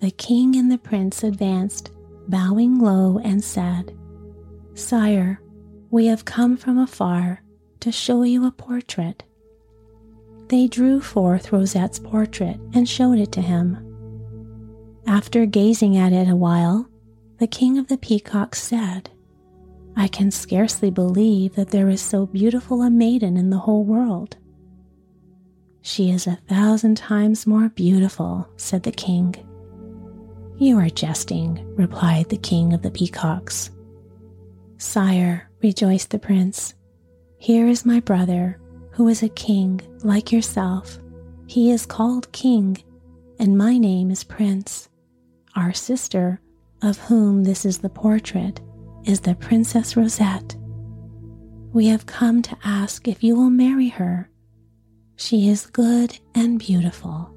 The 0.00 0.10
king 0.10 0.56
and 0.56 0.70
the 0.70 0.78
prince 0.78 1.22
advanced 1.22 1.90
bowing 2.28 2.78
low 2.78 3.18
and 3.18 3.42
said, 3.42 3.96
Sire, 4.74 5.40
we 5.90 6.06
have 6.06 6.24
come 6.24 6.56
from 6.56 6.78
afar 6.78 7.42
to 7.80 7.92
show 7.92 8.22
you 8.22 8.46
a 8.46 8.50
portrait. 8.50 9.22
They 10.48 10.66
drew 10.66 11.00
forth 11.00 11.52
Rosette's 11.52 11.98
portrait 11.98 12.58
and 12.74 12.88
showed 12.88 13.18
it 13.18 13.32
to 13.32 13.40
him. 13.40 13.85
After 15.06 15.46
gazing 15.46 15.96
at 15.96 16.12
it 16.12 16.28
a 16.28 16.36
while, 16.36 16.88
the 17.38 17.46
king 17.46 17.78
of 17.78 17.88
the 17.88 17.98
peacocks 17.98 18.60
said, 18.60 19.10
I 19.96 20.08
can 20.08 20.30
scarcely 20.30 20.90
believe 20.90 21.54
that 21.54 21.70
there 21.70 21.88
is 21.88 22.02
so 22.02 22.26
beautiful 22.26 22.82
a 22.82 22.90
maiden 22.90 23.36
in 23.36 23.50
the 23.50 23.58
whole 23.58 23.84
world. 23.84 24.36
She 25.82 26.10
is 26.10 26.26
a 26.26 26.38
thousand 26.48 26.96
times 26.96 27.46
more 27.46 27.68
beautiful, 27.68 28.48
said 28.56 28.82
the 28.82 28.92
king. 28.92 29.34
You 30.58 30.78
are 30.78 30.90
jesting, 30.90 31.64
replied 31.76 32.28
the 32.28 32.36
king 32.36 32.72
of 32.72 32.82
the 32.82 32.90
peacocks. 32.90 33.70
Sire, 34.78 35.48
rejoiced 35.62 36.10
the 36.10 36.18
prince, 36.18 36.74
here 37.38 37.68
is 37.68 37.86
my 37.86 38.00
brother, 38.00 38.58
who 38.92 39.08
is 39.08 39.22
a 39.22 39.28
king 39.28 39.80
like 40.02 40.32
yourself. 40.32 40.98
He 41.46 41.70
is 41.70 41.86
called 41.86 42.32
king, 42.32 42.78
and 43.38 43.56
my 43.56 43.78
name 43.78 44.10
is 44.10 44.24
prince. 44.24 44.88
Our 45.56 45.72
sister, 45.72 46.40
of 46.82 46.98
whom 46.98 47.44
this 47.44 47.64
is 47.64 47.78
the 47.78 47.88
portrait, 47.88 48.60
is 49.04 49.20
the 49.20 49.34
Princess 49.34 49.96
Rosette. 49.96 50.54
We 51.72 51.86
have 51.86 52.04
come 52.04 52.42
to 52.42 52.56
ask 52.62 53.08
if 53.08 53.24
you 53.24 53.34
will 53.36 53.48
marry 53.48 53.88
her. 53.88 54.30
She 55.16 55.48
is 55.48 55.64
good 55.64 56.18
and 56.34 56.58
beautiful. 56.58 57.30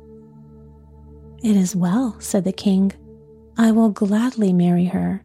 It 1.41 1.55
is 1.55 1.77
well, 1.77 2.17
said 2.19 2.43
the 2.43 2.51
king. 2.51 2.91
I 3.57 3.71
will 3.71 3.89
gladly 3.89 4.51
marry 4.51 4.85
her. 4.85 5.23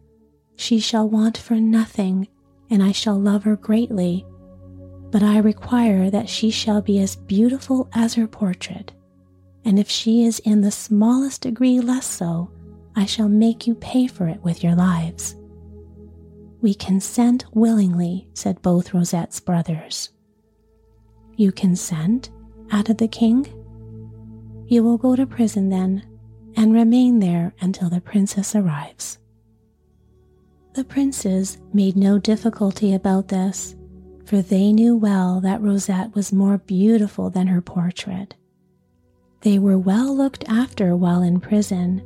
She 0.54 0.78
shall 0.78 1.08
want 1.08 1.36
for 1.36 1.56
nothing, 1.56 2.28
and 2.70 2.80
I 2.80 2.92
shall 2.92 3.18
love 3.18 3.42
her 3.42 3.56
greatly. 3.56 4.24
But 5.10 5.24
I 5.24 5.38
require 5.38 6.10
that 6.10 6.28
she 6.28 6.50
shall 6.50 6.80
be 6.80 7.00
as 7.00 7.16
beautiful 7.16 7.88
as 7.92 8.14
her 8.14 8.28
portrait, 8.28 8.92
and 9.64 9.80
if 9.80 9.90
she 9.90 10.24
is 10.24 10.38
in 10.40 10.60
the 10.60 10.70
smallest 10.70 11.42
degree 11.42 11.80
less 11.80 12.06
so, 12.06 12.50
I 12.96 13.06
shall 13.06 13.28
make 13.28 13.66
you 13.66 13.74
pay 13.74 14.06
for 14.06 14.28
it 14.28 14.42
with 14.42 14.62
your 14.62 14.74
lives. 14.74 15.36
We 16.60 16.74
consent 16.74 17.44
willingly, 17.52 18.28
said 18.34 18.62
both 18.62 18.94
Rosette's 18.94 19.40
brothers. 19.40 20.10
You 21.36 21.52
consent? 21.52 22.30
added 22.70 22.98
the 22.98 23.08
king. 23.08 23.46
You 24.66 24.82
will 24.82 24.96
go 24.96 25.14
to 25.14 25.26
prison 25.26 25.68
then, 25.68 26.06
and 26.56 26.72
remain 26.72 27.18
there 27.18 27.54
until 27.60 27.90
the 27.90 28.00
princess 28.00 28.54
arrives. 28.54 29.18
The 30.74 30.84
princes 30.84 31.58
made 31.72 31.96
no 31.96 32.18
difficulty 32.18 32.94
about 32.94 33.28
this, 33.28 33.76
for 34.24 34.40
they 34.40 34.72
knew 34.72 34.96
well 34.96 35.40
that 35.40 35.60
Rosette 35.60 36.14
was 36.14 36.32
more 36.32 36.58
beautiful 36.58 37.30
than 37.30 37.46
her 37.48 37.60
portrait. 37.60 38.34
They 39.42 39.58
were 39.58 39.78
well 39.78 40.16
looked 40.16 40.44
after 40.48 40.96
while 40.96 41.22
in 41.22 41.40
prison, 41.40 42.02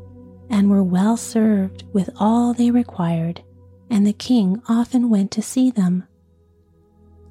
and 0.51 0.71
were 0.71 0.83
well 0.83 1.17
served 1.17 1.85
with 1.93 2.11
all 2.17 2.55
they 2.55 2.71
required, 2.71 3.43
and 3.91 4.07
the 4.07 4.13
king 4.13 4.63
often 4.69 5.11
went 5.11 5.31
to 5.33 5.43
see 5.43 5.71
them. 5.71 6.05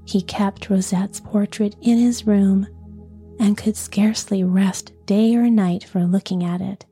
He 0.06 0.22
kept 0.22 0.70
Rosette's 0.70 1.20
portrait 1.20 1.76
in 1.82 1.98
his 1.98 2.26
room 2.26 2.68
and 3.40 3.58
could 3.58 3.76
scarcely 3.76 4.44
rest 4.44 4.92
day 5.06 5.36
or 5.36 5.50
night 5.50 5.84
for 5.84 6.06
looking 6.06 6.44
at 6.44 6.62
it. 6.62 6.86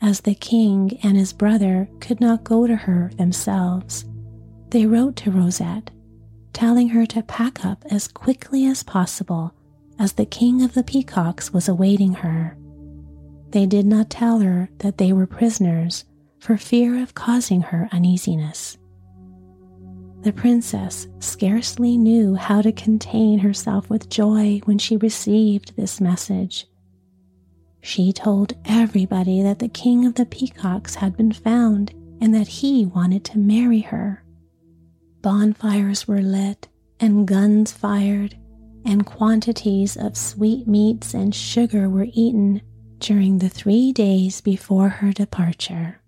As 0.00 0.20
the 0.20 0.34
king 0.34 0.98
and 1.02 1.16
his 1.16 1.32
brother 1.32 1.88
could 2.00 2.20
not 2.20 2.44
go 2.44 2.66
to 2.66 2.76
her 2.76 3.10
themselves, 3.16 4.04
they 4.70 4.86
wrote 4.86 5.16
to 5.16 5.30
Rosette, 5.30 5.90
telling 6.52 6.88
her 6.90 7.06
to 7.06 7.22
pack 7.22 7.64
up 7.64 7.84
as 7.90 8.08
quickly 8.08 8.66
as 8.66 8.82
possible 8.82 9.54
as 9.98 10.12
the 10.12 10.26
king 10.26 10.62
of 10.62 10.74
the 10.74 10.84
peacocks 10.84 11.52
was 11.52 11.68
awaiting 11.68 12.14
her. 12.14 12.57
They 13.50 13.66
did 13.66 13.86
not 13.86 14.10
tell 14.10 14.40
her 14.40 14.68
that 14.78 14.98
they 14.98 15.12
were 15.12 15.26
prisoners 15.26 16.04
for 16.38 16.56
fear 16.56 17.02
of 17.02 17.14
causing 17.14 17.62
her 17.62 17.88
uneasiness. 17.92 18.78
The 20.22 20.32
princess 20.32 21.06
scarcely 21.20 21.96
knew 21.96 22.34
how 22.34 22.60
to 22.60 22.72
contain 22.72 23.38
herself 23.38 23.88
with 23.88 24.10
joy 24.10 24.60
when 24.64 24.78
she 24.78 24.96
received 24.96 25.76
this 25.76 26.00
message. 26.00 26.66
She 27.80 28.12
told 28.12 28.54
everybody 28.64 29.42
that 29.42 29.60
the 29.60 29.68
king 29.68 30.04
of 30.04 30.14
the 30.14 30.26
peacocks 30.26 30.96
had 30.96 31.16
been 31.16 31.32
found 31.32 31.94
and 32.20 32.34
that 32.34 32.48
he 32.48 32.84
wanted 32.84 33.24
to 33.26 33.38
marry 33.38 33.80
her. 33.80 34.24
Bonfires 35.22 36.06
were 36.08 36.20
lit 36.20 36.68
and 37.00 37.26
guns 37.26 37.72
fired, 37.72 38.36
and 38.84 39.06
quantities 39.06 39.96
of 39.96 40.16
sweetmeats 40.16 41.14
and 41.14 41.34
sugar 41.34 41.88
were 41.88 42.08
eaten 42.12 42.60
during 42.98 43.38
the 43.38 43.48
three 43.48 43.92
days 43.92 44.40
before 44.40 44.88
her 44.88 45.12
departure. 45.12 46.00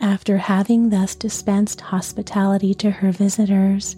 After 0.00 0.38
having 0.38 0.90
thus 0.90 1.14
dispensed 1.14 1.80
hospitality 1.80 2.74
to 2.74 2.90
her 2.90 3.12
visitors, 3.12 3.96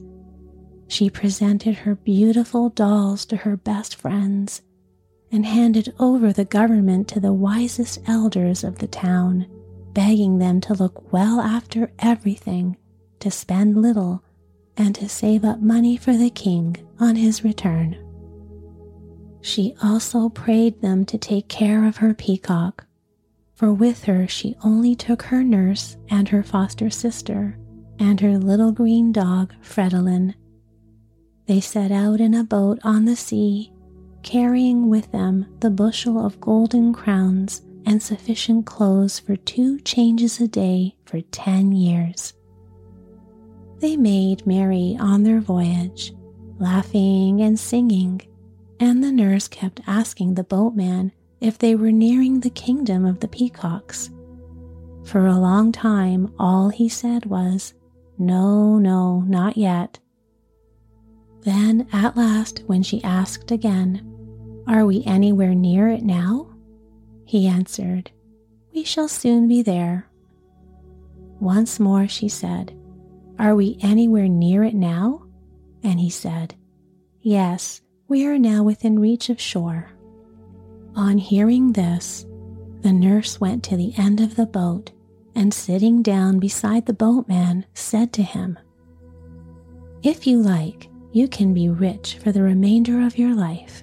she 0.89 1.11
presented 1.11 1.79
her 1.79 1.95
beautiful 1.97 2.69
dolls 2.69 3.25
to 3.27 3.37
her 3.39 3.57
best 3.57 3.97
friends 3.97 4.63
and 5.33 5.45
handed 5.45 5.93
over 5.99 6.33
the 6.33 6.45
government 6.45 7.09
to 7.09 7.21
the 7.21 7.33
wisest 7.33 7.99
elders 8.07 8.63
of 8.63 8.79
the 8.79 8.87
town, 8.87 9.47
begging 9.93 10.39
them 10.39 10.61
to 10.61 10.75
look 10.75 11.13
well 11.13 11.41
after 11.41 11.91
everything, 11.99 12.77
to 13.19 13.31
spend 13.31 13.81
little, 13.83 14.23
and 14.77 14.95
to 14.95 15.09
save 15.09 15.45
up 15.45 15.61
money 15.61 15.97
for 15.97 16.17
the 16.17 16.31
king 16.31 16.77
on 17.01 17.17
his 17.17 17.43
return. 17.43 18.06
She 19.47 19.77
also 19.81 20.29
prayed 20.29 20.83
them 20.83 21.05
to 21.05 21.17
take 21.17 21.47
care 21.47 21.85
of 21.87 21.99
her 21.99 22.13
peacock, 22.15 22.85
for 23.55 23.73
with 23.73 24.03
her 24.07 24.27
she 24.27 24.57
only 24.65 24.97
took 24.97 25.23
her 25.23 25.45
nurse 25.45 25.97
and 26.11 26.29
her 26.31 26.43
foster 26.43 26.91
sister 26.91 27.57
and 28.01 28.21
her 28.21 28.39
little 28.39 28.73
green 28.73 29.13
dog, 29.13 29.55
Fredolin. 29.63 30.35
They 31.47 31.61
set 31.61 31.93
out 31.93 32.21
in 32.21 32.35
a 32.35 32.43
boat 32.43 32.81
on 32.83 33.05
the 33.05 33.15
sea, 33.15 33.73
carrying 34.25 34.89
with 34.91 35.13
them 35.13 35.47
the 35.61 35.71
bushel 35.71 36.19
of 36.27 36.41
golden 36.41 36.93
crowns 36.93 37.63
and 37.87 38.03
sufficient 38.03 38.67
clothes 38.67 39.21
for 39.21 39.37
two 39.37 39.79
changes 39.79 40.41
a 40.41 40.49
day 40.49 40.97
for 41.05 41.21
ten 41.21 41.71
years. 41.71 42.35
They 43.79 43.97
made 43.97 44.45
merry 44.45 44.97
on 44.99 45.23
their 45.23 45.41
voyage, 45.41 46.13
laughing 46.59 47.43
and 47.43 47.57
singing 47.57 48.23
and 48.81 49.03
the 49.03 49.13
nurse 49.13 49.49
kept 49.49 49.81
asking 49.87 50.35
the 50.35 50.45
boatman 50.45 51.13
if 51.41 51.59
they 51.59 51.75
were 51.75 51.93
nearing 51.93 52.41
the 52.41 52.51
kingdom 52.51 53.05
of 53.05 53.21
the 53.21 53.29
peacocks. 53.29 54.11
For 55.05 55.27
a 55.27 55.39
long 55.39 55.73
time, 55.73 56.35
all 56.39 56.69
he 56.69 56.89
said 56.89 57.27
was, 57.27 57.75
No, 58.19 58.79
no, 58.79 59.21
not 59.21 59.57
yet. 59.57 59.99
Then, 61.43 61.87
at 61.93 62.17
last, 62.17 62.65
when 62.67 62.83
she 62.83 63.05
asked 63.05 63.51
again, 63.51 64.65
Are 64.67 64.85
we 64.85 65.05
anywhere 65.05 65.55
near 65.55 65.89
it 65.89 66.03
now? 66.03 66.53
He 67.25 67.47
answered, 67.47 68.11
We 68.75 68.85
shall 68.85 69.09
soon 69.09 69.47
be 69.47 69.63
there. 69.63 70.09
Once 71.39 71.79
more 71.79 72.09
she 72.09 72.29
said, 72.29 72.77
Are 73.39 73.55
we 73.55 73.79
anywhere 73.81 74.29
near 74.29 74.65
it 74.65 74.75
now? 74.75 75.23
And 75.85 76.01
he 76.01 76.11
said, 76.11 76.55
Yes, 77.21 77.81
we 78.09 78.27
are 78.27 78.39
now 78.39 78.63
within 78.63 78.99
reach 78.99 79.29
of 79.31 79.41
shore. 79.41 79.91
On 80.95 81.19
hearing 81.19 81.73
this, 81.73 82.25
the 82.81 82.93
nurse 82.93 83.41
went 83.41 83.65
to 83.65 83.77
the 83.77 83.93
end 83.97 84.21
of 84.21 84.37
the 84.37 84.47
boat 84.47 84.93
and 85.35 85.53
sitting 85.53 86.03
down 86.03 86.39
beside 86.39 86.87
the 86.87 86.93
boatman 86.93 87.67
said 87.75 88.13
to 88.15 88.23
him, 88.23 88.59
If 90.03 90.27
you 90.27 90.41
like, 90.41 90.89
you 91.13 91.29
can 91.29 91.53
be 91.53 91.69
rich 91.69 92.19
for 92.23 92.33
the 92.33 92.43
remainder 92.43 93.03
of 93.03 93.19
your 93.19 93.35
life. 93.35 93.83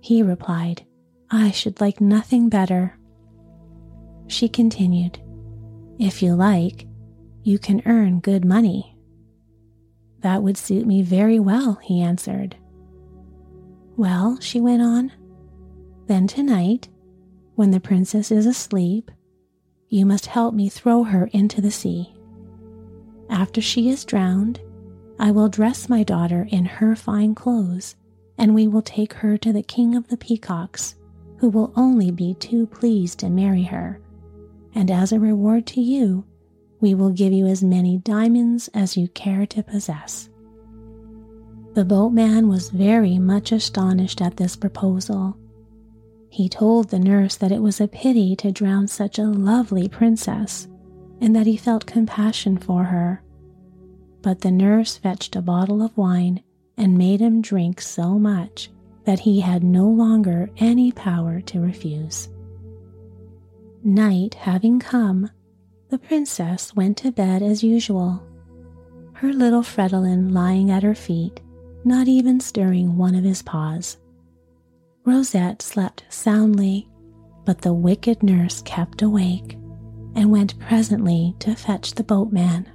He 0.00 0.22
replied, 0.22 0.84
I 1.30 1.50
should 1.50 1.80
like 1.80 2.00
nothing 2.00 2.48
better. 2.48 2.98
She 4.26 4.48
continued, 4.48 5.20
If 5.98 6.22
you 6.22 6.34
like, 6.34 6.86
you 7.42 7.58
can 7.58 7.82
earn 7.86 8.20
good 8.20 8.44
money. 8.44 8.96
That 10.20 10.42
would 10.42 10.56
suit 10.56 10.86
me 10.86 11.02
very 11.02 11.38
well, 11.38 11.78
he 11.82 12.00
answered. 12.00 12.56
Well, 13.96 14.38
she 14.40 14.60
went 14.60 14.82
on, 14.82 15.12
then 16.06 16.26
tonight, 16.26 16.88
when 17.54 17.70
the 17.70 17.80
princess 17.80 18.30
is 18.30 18.46
asleep, 18.46 19.10
you 19.88 20.04
must 20.04 20.26
help 20.26 20.54
me 20.54 20.68
throw 20.68 21.04
her 21.04 21.26
into 21.32 21.60
the 21.60 21.70
sea. 21.70 22.12
After 23.30 23.60
she 23.60 23.88
is 23.88 24.04
drowned, 24.04 24.60
I 25.18 25.30
will 25.30 25.48
dress 25.48 25.88
my 25.88 26.02
daughter 26.02 26.48
in 26.50 26.64
her 26.64 26.96
fine 26.96 27.34
clothes, 27.34 27.94
and 28.36 28.54
we 28.54 28.66
will 28.66 28.82
take 28.82 29.12
her 29.14 29.38
to 29.38 29.52
the 29.52 29.62
king 29.62 29.94
of 29.94 30.08
the 30.08 30.16
peacocks, 30.16 30.96
who 31.38 31.48
will 31.48 31.72
only 31.76 32.10
be 32.10 32.34
too 32.34 32.66
pleased 32.66 33.20
to 33.20 33.30
marry 33.30 33.62
her. 33.62 34.00
And 34.74 34.90
as 34.90 35.12
a 35.12 35.20
reward 35.20 35.66
to 35.68 35.80
you, 35.80 36.24
we 36.80 36.94
will 36.94 37.10
give 37.10 37.32
you 37.32 37.46
as 37.46 37.62
many 37.62 37.98
diamonds 37.98 38.68
as 38.74 38.96
you 38.96 39.06
care 39.08 39.46
to 39.46 39.62
possess. 39.62 40.28
The 41.74 41.84
boatman 41.84 42.48
was 42.48 42.70
very 42.70 43.18
much 43.18 43.50
astonished 43.50 44.22
at 44.22 44.36
this 44.36 44.54
proposal. 44.54 45.36
He 46.30 46.48
told 46.48 46.88
the 46.88 47.00
nurse 47.00 47.34
that 47.36 47.50
it 47.50 47.62
was 47.62 47.80
a 47.80 47.88
pity 47.88 48.36
to 48.36 48.52
drown 48.52 48.86
such 48.86 49.18
a 49.18 49.24
lovely 49.24 49.88
princess 49.88 50.68
and 51.20 51.34
that 51.34 51.46
he 51.48 51.56
felt 51.56 51.84
compassion 51.84 52.58
for 52.58 52.84
her. 52.84 53.24
But 54.22 54.42
the 54.42 54.52
nurse 54.52 54.96
fetched 54.96 55.34
a 55.34 55.42
bottle 55.42 55.82
of 55.82 55.96
wine 55.96 56.44
and 56.76 56.96
made 56.96 57.18
him 57.20 57.42
drink 57.42 57.80
so 57.80 58.20
much 58.20 58.70
that 59.04 59.20
he 59.20 59.40
had 59.40 59.64
no 59.64 59.88
longer 59.88 60.50
any 60.58 60.92
power 60.92 61.40
to 61.40 61.60
refuse. 61.60 62.28
Night 63.82 64.34
having 64.34 64.78
come, 64.78 65.28
the 65.90 65.98
princess 65.98 66.74
went 66.76 66.96
to 66.98 67.10
bed 67.10 67.42
as 67.42 67.64
usual, 67.64 68.22
her 69.14 69.32
little 69.32 69.62
Fredolin 69.62 70.32
lying 70.32 70.70
at 70.70 70.84
her 70.84 70.94
feet 70.94 71.40
not 71.84 72.08
even 72.08 72.40
stirring 72.40 72.96
one 72.96 73.14
of 73.14 73.24
his 73.24 73.42
paws. 73.42 73.98
Rosette 75.04 75.60
slept 75.60 76.04
soundly, 76.08 76.88
but 77.44 77.60
the 77.60 77.74
wicked 77.74 78.22
nurse 78.22 78.62
kept 78.62 79.02
awake 79.02 79.58
and 80.14 80.30
went 80.30 80.58
presently 80.58 81.34
to 81.40 81.54
fetch 81.54 81.94
the 81.94 82.04
boatman. 82.04 82.66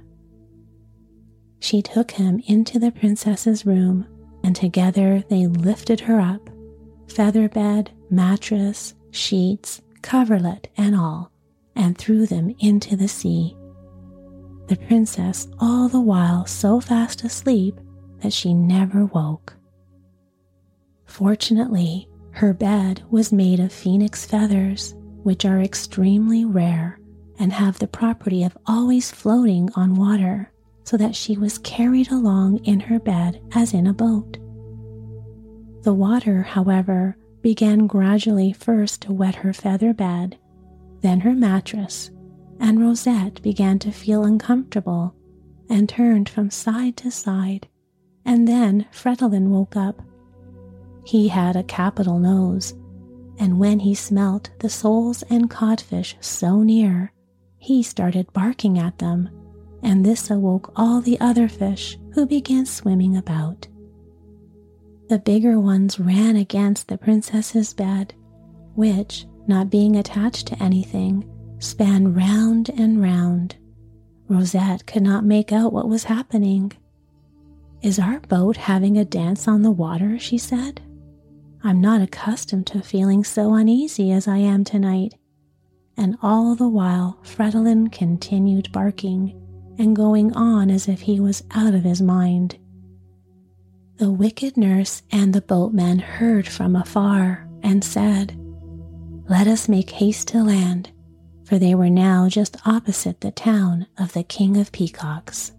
She 1.58 1.82
took 1.82 2.12
him 2.12 2.42
into 2.46 2.78
the 2.78 2.92
princess's 2.92 3.66
room, 3.66 4.06
and 4.44 4.54
together 4.54 5.24
they 5.28 5.46
lifted 5.46 6.00
her 6.00 6.20
up, 6.20 6.48
feather 7.08 7.48
bed, 7.48 7.90
mattress, 8.10 8.94
sheets, 9.10 9.82
coverlet, 10.02 10.68
and 10.76 10.94
all, 10.94 11.30
and 11.74 11.98
threw 11.98 12.26
them 12.26 12.54
into 12.60 12.96
the 12.96 13.08
sea. 13.08 13.56
The 14.68 14.76
princess 14.76 15.48
all 15.58 15.88
the 15.88 16.00
while 16.00 16.46
so 16.46 16.80
fast 16.80 17.24
asleep 17.24 17.80
that 18.20 18.32
she 18.32 18.54
never 18.54 19.06
woke. 19.06 19.54
Fortunately, 21.06 22.08
her 22.32 22.54
bed 22.54 23.02
was 23.10 23.32
made 23.32 23.60
of 23.60 23.72
phoenix 23.72 24.24
feathers, 24.24 24.94
which 25.22 25.44
are 25.44 25.60
extremely 25.60 26.44
rare 26.44 26.98
and 27.38 27.52
have 27.52 27.78
the 27.78 27.86
property 27.86 28.44
of 28.44 28.56
always 28.66 29.10
floating 29.10 29.70
on 29.74 29.96
water, 29.96 30.52
so 30.84 30.96
that 30.96 31.16
she 31.16 31.36
was 31.36 31.58
carried 31.58 32.10
along 32.10 32.58
in 32.64 32.80
her 32.80 32.98
bed 32.98 33.40
as 33.54 33.74
in 33.74 33.86
a 33.86 33.92
boat. 33.92 34.38
The 35.82 35.94
water, 35.94 36.42
however, 36.42 37.16
began 37.42 37.86
gradually 37.86 38.52
first 38.52 39.02
to 39.02 39.12
wet 39.12 39.36
her 39.36 39.52
feather 39.52 39.94
bed, 39.94 40.36
then 41.00 41.20
her 41.20 41.34
mattress, 41.34 42.10
and 42.58 42.80
Rosette 42.80 43.40
began 43.42 43.78
to 43.80 43.90
feel 43.90 44.24
uncomfortable 44.24 45.14
and 45.70 45.88
turned 45.88 46.28
from 46.28 46.50
side 46.50 46.96
to 46.98 47.10
side 47.10 47.66
and 48.24 48.46
then 48.46 48.86
Fredolin 48.92 49.48
woke 49.48 49.76
up. 49.76 50.02
He 51.04 51.28
had 51.28 51.56
a 51.56 51.62
capital 51.62 52.18
nose, 52.18 52.74
and 53.38 53.58
when 53.58 53.80
he 53.80 53.94
smelt 53.94 54.50
the 54.58 54.68
soles 54.68 55.22
and 55.24 55.50
codfish 55.50 56.16
so 56.20 56.62
near, 56.62 57.12
he 57.58 57.82
started 57.82 58.32
barking 58.32 58.78
at 58.78 58.98
them, 58.98 59.28
and 59.82 60.04
this 60.04 60.30
awoke 60.30 60.72
all 60.76 61.00
the 61.00 61.18
other 61.20 61.48
fish 61.48 61.98
who 62.14 62.26
began 62.26 62.66
swimming 62.66 63.16
about. 63.16 63.66
The 65.08 65.18
bigger 65.18 65.58
ones 65.58 65.98
ran 65.98 66.36
against 66.36 66.88
the 66.88 66.98
princess's 66.98 67.74
bed, 67.74 68.14
which, 68.74 69.26
not 69.46 69.70
being 69.70 69.96
attached 69.96 70.46
to 70.48 70.62
anything, 70.62 71.28
span 71.58 72.14
round 72.14 72.70
and 72.70 73.02
round. 73.02 73.56
Rosette 74.28 74.86
could 74.86 75.02
not 75.02 75.24
make 75.24 75.50
out 75.50 75.72
what 75.72 75.88
was 75.88 76.04
happening. 76.04 76.72
Is 77.82 77.98
our 77.98 78.20
boat 78.20 78.58
having 78.58 78.98
a 78.98 79.04
dance 79.06 79.48
on 79.48 79.62
the 79.62 79.70
water? 79.70 80.18
she 80.18 80.36
said. 80.36 80.82
I'm 81.62 81.80
not 81.80 82.02
accustomed 82.02 82.66
to 82.68 82.82
feeling 82.82 83.24
so 83.24 83.54
uneasy 83.54 84.12
as 84.12 84.28
I 84.28 84.36
am 84.38 84.64
tonight. 84.64 85.14
And 85.96 86.16
all 86.22 86.54
the 86.54 86.68
while, 86.68 87.18
Fredolin 87.22 87.90
continued 87.90 88.70
barking 88.72 89.34
and 89.78 89.96
going 89.96 90.34
on 90.34 90.70
as 90.70 90.88
if 90.88 91.00
he 91.00 91.20
was 91.20 91.42
out 91.52 91.74
of 91.74 91.84
his 91.84 92.02
mind. 92.02 92.58
The 93.96 94.10
wicked 94.10 94.58
nurse 94.58 95.02
and 95.10 95.34
the 95.34 95.42
boatman 95.42 96.00
heard 96.00 96.46
from 96.46 96.76
afar 96.76 97.48
and 97.62 97.82
said, 97.82 98.38
Let 99.28 99.46
us 99.46 99.68
make 99.68 99.90
haste 99.90 100.28
to 100.28 100.42
land, 100.42 100.90
for 101.44 101.58
they 101.58 101.74
were 101.74 101.90
now 101.90 102.28
just 102.28 102.56
opposite 102.66 103.22
the 103.22 103.30
town 103.30 103.86
of 103.98 104.12
the 104.12 104.22
King 104.22 104.58
of 104.58 104.72
Peacocks. 104.72 105.52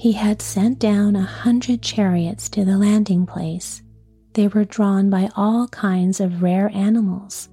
He 0.00 0.12
had 0.12 0.40
sent 0.40 0.78
down 0.78 1.14
a 1.14 1.20
hundred 1.20 1.82
chariots 1.82 2.48
to 2.50 2.64
the 2.64 2.78
landing 2.78 3.26
place. 3.26 3.82
They 4.32 4.48
were 4.48 4.64
drawn 4.64 5.10
by 5.10 5.28
all 5.36 5.68
kinds 5.68 6.20
of 6.20 6.42
rare 6.42 6.70
animals 6.74 7.50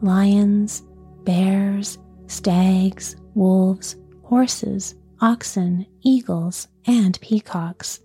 lions, 0.00 0.84
bears, 1.24 1.98
stags, 2.28 3.16
wolves, 3.34 3.96
horses, 4.22 4.94
oxen, 5.20 5.86
eagles, 6.02 6.68
and 6.86 7.20
peacocks 7.20 7.98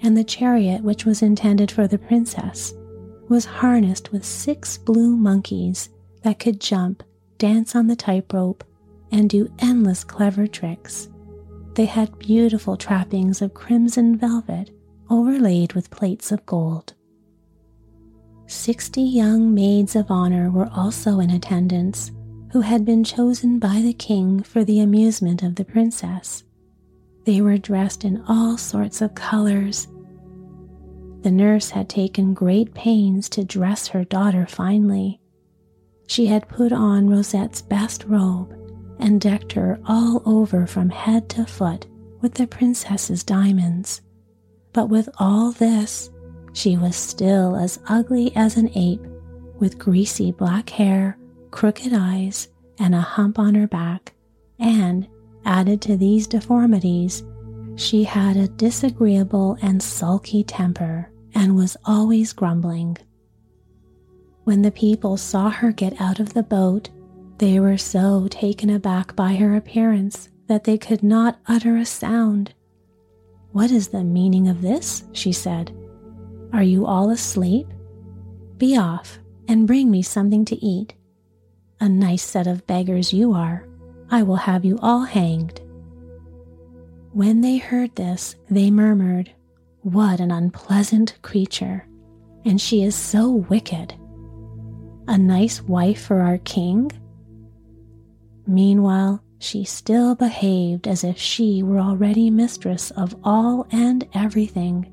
and 0.00 0.16
the 0.16 0.22
chariot 0.22 0.84
which 0.84 1.04
was 1.04 1.20
intended 1.20 1.72
for 1.72 1.88
the 1.88 1.98
princess 1.98 2.72
was 3.28 3.44
harnessed 3.44 4.12
with 4.12 4.24
six 4.24 4.78
blue 4.78 5.16
monkeys 5.16 5.88
that 6.22 6.38
could 6.38 6.60
jump, 6.60 7.02
dance 7.36 7.74
on 7.74 7.88
the 7.88 7.96
tightrope, 7.96 8.62
and 9.10 9.28
do 9.28 9.52
endless 9.58 10.04
clever 10.04 10.46
tricks. 10.46 11.08
They 11.78 11.86
had 11.86 12.18
beautiful 12.18 12.76
trappings 12.76 13.40
of 13.40 13.54
crimson 13.54 14.16
velvet 14.18 14.72
overlaid 15.08 15.74
with 15.74 15.92
plates 15.92 16.32
of 16.32 16.44
gold. 16.44 16.94
Sixty 18.48 19.02
young 19.02 19.54
maids 19.54 19.94
of 19.94 20.10
honor 20.10 20.50
were 20.50 20.68
also 20.74 21.20
in 21.20 21.30
attendance, 21.30 22.10
who 22.50 22.62
had 22.62 22.84
been 22.84 23.04
chosen 23.04 23.60
by 23.60 23.80
the 23.80 23.92
king 23.92 24.42
for 24.42 24.64
the 24.64 24.80
amusement 24.80 25.44
of 25.44 25.54
the 25.54 25.64
princess. 25.64 26.42
They 27.26 27.40
were 27.40 27.58
dressed 27.58 28.04
in 28.04 28.24
all 28.26 28.58
sorts 28.58 29.00
of 29.00 29.14
colors. 29.14 29.86
The 31.20 31.30
nurse 31.30 31.70
had 31.70 31.88
taken 31.88 32.34
great 32.34 32.74
pains 32.74 33.28
to 33.28 33.44
dress 33.44 33.86
her 33.86 34.02
daughter 34.02 34.48
finely. 34.48 35.20
She 36.08 36.26
had 36.26 36.48
put 36.48 36.72
on 36.72 37.08
Rosette's 37.08 37.62
best 37.62 38.02
robe 38.02 38.57
and 38.98 39.20
decked 39.20 39.52
her 39.52 39.78
all 39.86 40.22
over 40.26 40.66
from 40.66 40.90
head 40.90 41.28
to 41.30 41.44
foot 41.44 41.86
with 42.20 42.34
the 42.34 42.46
princess's 42.46 43.22
diamonds. 43.22 44.00
But 44.72 44.88
with 44.88 45.08
all 45.18 45.52
this, 45.52 46.10
she 46.52 46.76
was 46.76 46.96
still 46.96 47.56
as 47.56 47.80
ugly 47.88 48.34
as 48.34 48.56
an 48.56 48.70
ape, 48.74 49.04
with 49.58 49.78
greasy 49.78 50.32
black 50.32 50.70
hair, 50.70 51.18
crooked 51.50 51.92
eyes, 51.92 52.48
and 52.78 52.94
a 52.94 53.00
hump 53.00 53.38
on 53.38 53.54
her 53.54 53.66
back, 53.66 54.14
and 54.58 55.08
Added 55.48 55.80
to 55.82 55.96
these 55.96 56.26
deformities, 56.26 57.22
she 57.76 58.04
had 58.04 58.36
a 58.36 58.48
disagreeable 58.48 59.56
and 59.62 59.82
sulky 59.82 60.44
temper 60.44 61.10
and 61.34 61.56
was 61.56 61.74
always 61.86 62.34
grumbling. 62.34 62.98
When 64.44 64.60
the 64.60 64.70
people 64.70 65.16
saw 65.16 65.48
her 65.48 65.72
get 65.72 65.98
out 65.98 66.20
of 66.20 66.34
the 66.34 66.42
boat, 66.42 66.90
they 67.38 67.60
were 67.60 67.78
so 67.78 68.28
taken 68.28 68.70
aback 68.70 69.14
by 69.14 69.34
her 69.34 69.56
appearance 69.56 70.28
that 70.48 70.64
they 70.64 70.76
could 70.76 71.02
not 71.02 71.38
utter 71.46 71.76
a 71.76 71.84
sound. 71.84 72.52
What 73.52 73.70
is 73.70 73.88
the 73.88 74.04
meaning 74.04 74.48
of 74.48 74.62
this? 74.62 75.04
she 75.12 75.32
said. 75.32 75.72
Are 76.52 76.62
you 76.62 76.86
all 76.86 77.10
asleep? 77.10 77.66
Be 78.56 78.76
off 78.76 79.18
and 79.46 79.66
bring 79.66 79.90
me 79.90 80.02
something 80.02 80.44
to 80.46 80.56
eat. 80.64 80.94
A 81.80 81.88
nice 81.88 82.22
set 82.22 82.46
of 82.46 82.66
beggars 82.66 83.12
you 83.12 83.32
are. 83.32 83.68
I 84.10 84.22
will 84.22 84.36
have 84.36 84.64
you 84.64 84.78
all 84.82 85.02
hanged. 85.02 85.60
When 87.12 87.40
they 87.40 87.58
heard 87.58 87.94
this, 87.94 88.36
they 88.50 88.70
murmured, 88.70 89.30
What 89.82 90.20
an 90.20 90.30
unpleasant 90.30 91.16
creature! 91.22 91.86
And 92.44 92.60
she 92.60 92.82
is 92.82 92.94
so 92.94 93.30
wicked. 93.30 93.94
A 95.06 95.18
nice 95.18 95.62
wife 95.62 96.02
for 96.02 96.20
our 96.20 96.38
king? 96.38 96.90
Meanwhile, 98.48 99.22
she 99.38 99.62
still 99.62 100.14
behaved 100.14 100.88
as 100.88 101.04
if 101.04 101.18
she 101.18 101.62
were 101.62 101.78
already 101.78 102.30
mistress 102.30 102.90
of 102.92 103.14
all 103.22 103.66
and 103.70 104.08
everything, 104.14 104.90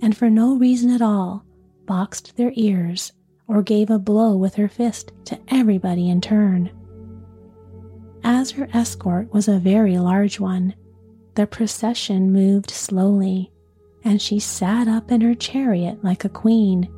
and 0.00 0.16
for 0.16 0.30
no 0.30 0.56
reason 0.56 0.90
at 0.90 1.02
all 1.02 1.44
boxed 1.86 2.36
their 2.36 2.52
ears 2.54 3.12
or 3.46 3.62
gave 3.62 3.90
a 3.90 3.98
blow 3.98 4.36
with 4.36 4.54
her 4.56 4.66
fist 4.66 5.12
to 5.26 5.38
everybody 5.48 6.08
in 6.08 6.20
turn. 6.20 6.70
As 8.24 8.50
her 8.52 8.68
escort 8.72 9.32
was 9.32 9.46
a 9.46 9.58
very 9.58 9.98
large 9.98 10.40
one, 10.40 10.74
the 11.34 11.46
procession 11.46 12.32
moved 12.32 12.70
slowly, 12.70 13.52
and 14.04 14.20
she 14.20 14.40
sat 14.40 14.88
up 14.88 15.12
in 15.12 15.20
her 15.20 15.34
chariot 15.34 16.02
like 16.02 16.24
a 16.24 16.30
queen. 16.30 16.88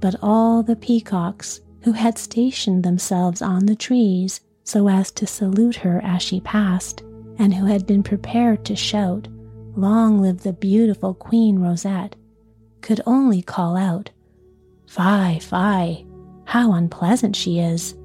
But 0.00 0.16
all 0.22 0.62
the 0.62 0.76
peacocks, 0.76 1.60
who 1.82 1.92
had 1.92 2.18
stationed 2.18 2.84
themselves 2.84 3.42
on 3.42 3.66
the 3.66 3.76
trees 3.76 4.40
so 4.64 4.88
as 4.88 5.10
to 5.12 5.26
salute 5.26 5.76
her 5.76 6.00
as 6.02 6.22
she 6.22 6.40
passed, 6.40 7.02
and 7.38 7.54
who 7.54 7.66
had 7.66 7.86
been 7.86 8.02
prepared 8.02 8.64
to 8.64 8.74
shout, 8.74 9.28
Long 9.76 10.20
live 10.20 10.42
the 10.42 10.52
beautiful 10.52 11.14
Queen 11.14 11.58
Rosette, 11.58 12.16
could 12.80 13.00
only 13.06 13.42
call 13.42 13.76
out, 13.76 14.10
Fie, 14.86 15.40
fie, 15.40 16.06
how 16.44 16.72
unpleasant 16.72 17.34
she 17.34 17.58
is, 17.58 17.96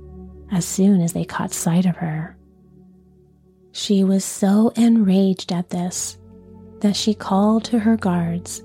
as 0.51 0.65
soon 0.65 1.01
as 1.01 1.13
they 1.13 1.25
caught 1.25 1.53
sight 1.53 1.85
of 1.85 1.95
her. 1.97 2.35
She 3.71 4.03
was 4.03 4.25
so 4.25 4.69
enraged 4.75 5.51
at 5.51 5.69
this 5.69 6.17
that 6.79 6.95
she 6.95 7.13
called 7.13 7.65
to 7.65 7.79
her 7.79 7.97
guards 7.97 8.63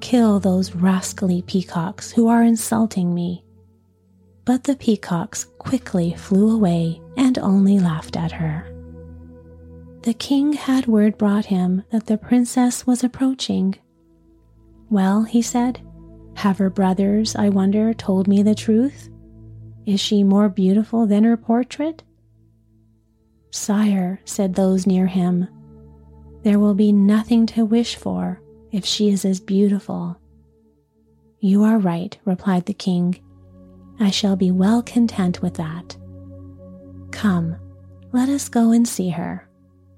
Kill 0.00 0.40
those 0.40 0.74
rascally 0.74 1.42
peacocks 1.42 2.10
who 2.10 2.26
are 2.26 2.42
insulting 2.42 3.14
me. 3.14 3.41
But 4.44 4.64
the 4.64 4.76
peacocks 4.76 5.44
quickly 5.58 6.14
flew 6.14 6.54
away 6.54 7.00
and 7.16 7.38
only 7.38 7.78
laughed 7.78 8.16
at 8.16 8.32
her. 8.32 8.68
The 10.02 10.14
king 10.14 10.54
had 10.54 10.86
word 10.86 11.16
brought 11.16 11.46
him 11.46 11.84
that 11.90 12.06
the 12.06 12.18
princess 12.18 12.86
was 12.86 13.04
approaching. 13.04 13.76
Well, 14.90 15.22
he 15.22 15.42
said, 15.42 15.80
have 16.34 16.58
her 16.58 16.70
brothers, 16.70 17.36
I 17.36 17.50
wonder, 17.50 17.94
told 17.94 18.26
me 18.26 18.42
the 18.42 18.54
truth? 18.54 19.08
Is 19.86 20.00
she 20.00 20.24
more 20.24 20.48
beautiful 20.48 21.06
than 21.06 21.24
her 21.24 21.36
portrait? 21.36 22.02
Sire, 23.50 24.20
said 24.24 24.54
those 24.54 24.86
near 24.86 25.06
him, 25.06 25.46
there 26.42 26.58
will 26.58 26.74
be 26.74 26.90
nothing 26.90 27.46
to 27.46 27.64
wish 27.64 27.94
for 27.94 28.40
if 28.72 28.84
she 28.84 29.10
is 29.10 29.24
as 29.24 29.38
beautiful. 29.38 30.18
You 31.38 31.62
are 31.62 31.78
right, 31.78 32.18
replied 32.24 32.66
the 32.66 32.74
king. 32.74 33.20
I 34.00 34.10
shall 34.10 34.36
be 34.36 34.50
well 34.50 34.82
content 34.82 35.42
with 35.42 35.54
that. 35.54 35.96
Come, 37.10 37.56
let 38.12 38.28
us 38.28 38.48
go 38.48 38.70
and 38.70 38.86
see 38.86 39.10
her, 39.10 39.48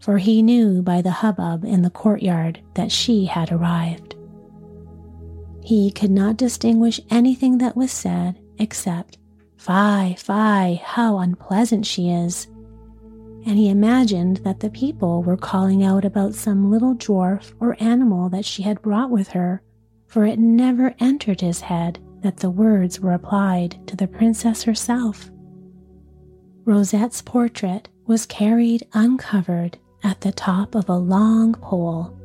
for 0.01 0.19
he 0.19 0.43
knew 0.43 0.83
by 0.83 1.03
the 1.03 1.11
hubbub 1.11 1.65
in 1.65 1.83
the 1.83 1.91
courtyard 1.91 2.61
that 2.75 2.93
she 2.93 3.27
had 3.27 3.51
arrived. 3.51 4.15
He 5.63 5.91
could 5.91 6.11
not 6.11 6.37
distinguish 6.37 7.01
anything 7.11 7.59
that 7.59 7.77
was 7.77 7.91
said 7.91 8.39
except, 8.59 9.19
Fie, 9.57 10.15
fie, 10.19 10.81
how 10.85 11.19
unpleasant 11.19 11.87
she 11.87 12.11
is 12.11 12.49
and 13.47 13.59
he 13.59 13.69
imagined 13.69 14.39
that 14.39 14.61
the 14.61 14.71
people 14.71 15.23
were 15.23 15.37
calling 15.37 15.85
out 15.85 16.05
about 16.05 16.35
some 16.35 16.71
little 16.71 16.95
dwarf 16.95 17.53
or 17.61 17.77
animal 17.79 18.29
that 18.31 18.45
she 18.45 18.63
had 18.63 18.81
brought 18.81 19.11
with 19.11 19.29
her, 19.29 19.63
for 20.07 20.25
it 20.25 20.39
never 20.39 20.95
entered 20.99 21.41
his 21.41 21.61
head 21.61 21.99
that 22.25 22.39
the 22.39 22.51
words 22.51 22.99
were 22.99 23.13
applied 23.13 23.87
to 23.87 23.95
the 23.95 24.09
princess 24.09 24.63
herself. 24.63 25.31
Rosette's 26.65 27.21
portrait 27.21 27.91
was 28.07 28.25
carried 28.25 28.87
uncovered 28.95 29.77
at 30.03 30.23
the 30.23 30.33
top 30.33 30.75
of 30.75 30.89
a 30.89 30.97
long 30.97 31.53
pole, 31.53 32.19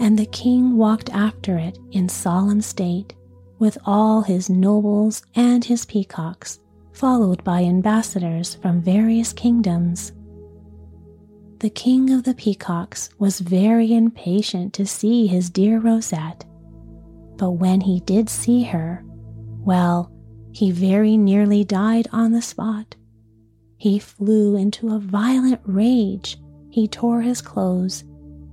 and 0.00 0.18
the 0.18 0.26
king 0.26 0.76
walked 0.76 1.10
after 1.10 1.58
it 1.58 1.78
in 1.92 2.08
solemn 2.08 2.60
state, 2.60 3.14
with 3.60 3.78
all 3.86 4.22
his 4.22 4.50
nobles 4.50 5.22
and 5.36 5.64
his 5.64 5.84
peacocks, 5.84 6.58
followed 6.92 7.44
by 7.44 7.62
ambassadors 7.62 8.56
from 8.56 8.82
various 8.82 9.32
kingdoms. 9.32 10.12
The 11.60 11.70
king 11.70 12.10
of 12.10 12.24
the 12.24 12.34
peacocks 12.34 13.10
was 13.20 13.38
very 13.38 13.94
impatient 13.94 14.72
to 14.74 14.86
see 14.86 15.28
his 15.28 15.50
dear 15.50 15.78
Rosette, 15.78 16.44
but 17.36 17.52
when 17.52 17.80
he 17.80 18.00
did 18.00 18.28
see 18.28 18.64
her, 18.64 19.04
well, 19.66 20.10
he 20.52 20.70
very 20.70 21.16
nearly 21.16 21.64
died 21.64 22.06
on 22.12 22.32
the 22.32 22.40
spot. 22.40 22.94
He 23.76 23.98
flew 23.98 24.56
into 24.56 24.94
a 24.94 25.00
violent 25.00 25.60
rage. 25.64 26.38
He 26.70 26.88
tore 26.88 27.20
his 27.20 27.42
clothes. 27.42 28.04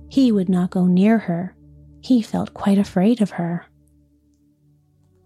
He 0.08 0.32
would 0.32 0.48
not 0.48 0.70
go 0.70 0.86
near 0.86 1.18
her. 1.18 1.56
He 2.02 2.20
felt 2.20 2.52
quite 2.52 2.78
afraid 2.78 3.22
of 3.22 3.30
her. 3.30 3.64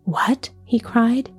What? 0.04 0.50
he 0.64 0.78
cried. 0.78 1.30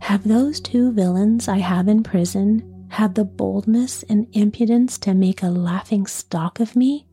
Have 0.00 0.26
those 0.26 0.58
two 0.58 0.90
villains 0.92 1.46
I 1.46 1.58
have 1.58 1.86
in 1.86 2.02
prison 2.02 2.86
had 2.88 3.14
the 3.14 3.24
boldness 3.24 4.04
and 4.04 4.26
impudence 4.32 4.96
to 4.98 5.12
make 5.12 5.42
a 5.42 5.48
laughing 5.48 6.06
stock 6.06 6.60
of 6.60 6.76
me 6.76 7.06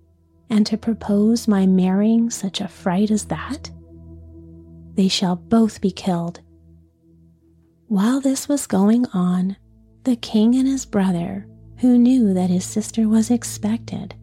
and 0.49 0.65
to 0.67 0.77
propose 0.77 1.47
my 1.47 1.65
marrying 1.65 2.29
such 2.29 2.61
a 2.61 2.67
fright 2.67 3.11
as 3.11 3.25
that? 3.25 3.69
They 4.95 5.07
shall 5.07 5.35
both 5.35 5.81
be 5.81 5.91
killed. 5.91 6.39
While 7.87 8.21
this 8.21 8.47
was 8.47 8.67
going 8.67 9.05
on, 9.13 9.55
the 10.03 10.15
king 10.15 10.55
and 10.55 10.67
his 10.67 10.85
brother, 10.85 11.47
who 11.79 11.97
knew 11.97 12.33
that 12.33 12.49
his 12.49 12.65
sister 12.65 13.07
was 13.07 13.29
expected, 13.29 14.15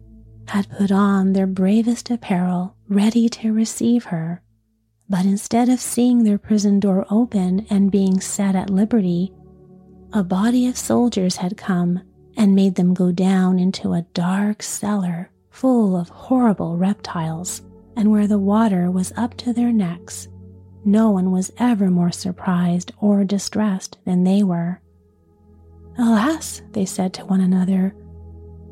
had 0.47 0.69
put 0.69 0.91
on 0.91 1.33
their 1.33 1.47
bravest 1.47 2.09
apparel 2.09 2.75
ready 2.89 3.29
to 3.29 3.53
receive 3.53 4.05
her 4.05 4.41
but 5.11 5.25
instead 5.25 5.67
of 5.67 5.81
seeing 5.81 6.23
their 6.23 6.37
prison 6.37 6.79
door 6.79 7.05
open 7.09 7.67
and 7.69 7.91
being 7.91 8.21
set 8.21 8.55
at 8.55 8.69
liberty, 8.69 9.33
a 10.13 10.23
body 10.23 10.67
of 10.67 10.77
soldiers 10.77 11.35
had 11.35 11.57
come 11.57 12.01
and 12.37 12.55
made 12.55 12.75
them 12.75 12.93
go 12.93 13.11
down 13.11 13.59
into 13.59 13.91
a 13.91 14.05
dark 14.13 14.63
cellar 14.63 15.29
full 15.49 15.97
of 15.97 16.07
horrible 16.07 16.77
reptiles, 16.77 17.61
and 17.97 18.09
where 18.09 18.25
the 18.25 18.39
water 18.39 18.89
was 18.89 19.11
up 19.17 19.35
to 19.35 19.51
their 19.51 19.73
necks. 19.73 20.29
No 20.83 21.11
one 21.11 21.31
was 21.31 21.51
ever 21.57 21.89
more 21.91 22.11
surprised 22.11 22.91
or 22.99 23.23
distressed 23.23 23.97
than 24.05 24.23
they 24.23 24.43
were. 24.43 24.81
Alas, 25.97 26.61
they 26.71 26.85
said 26.85 27.13
to 27.13 27.25
one 27.25 27.41
another, 27.41 27.95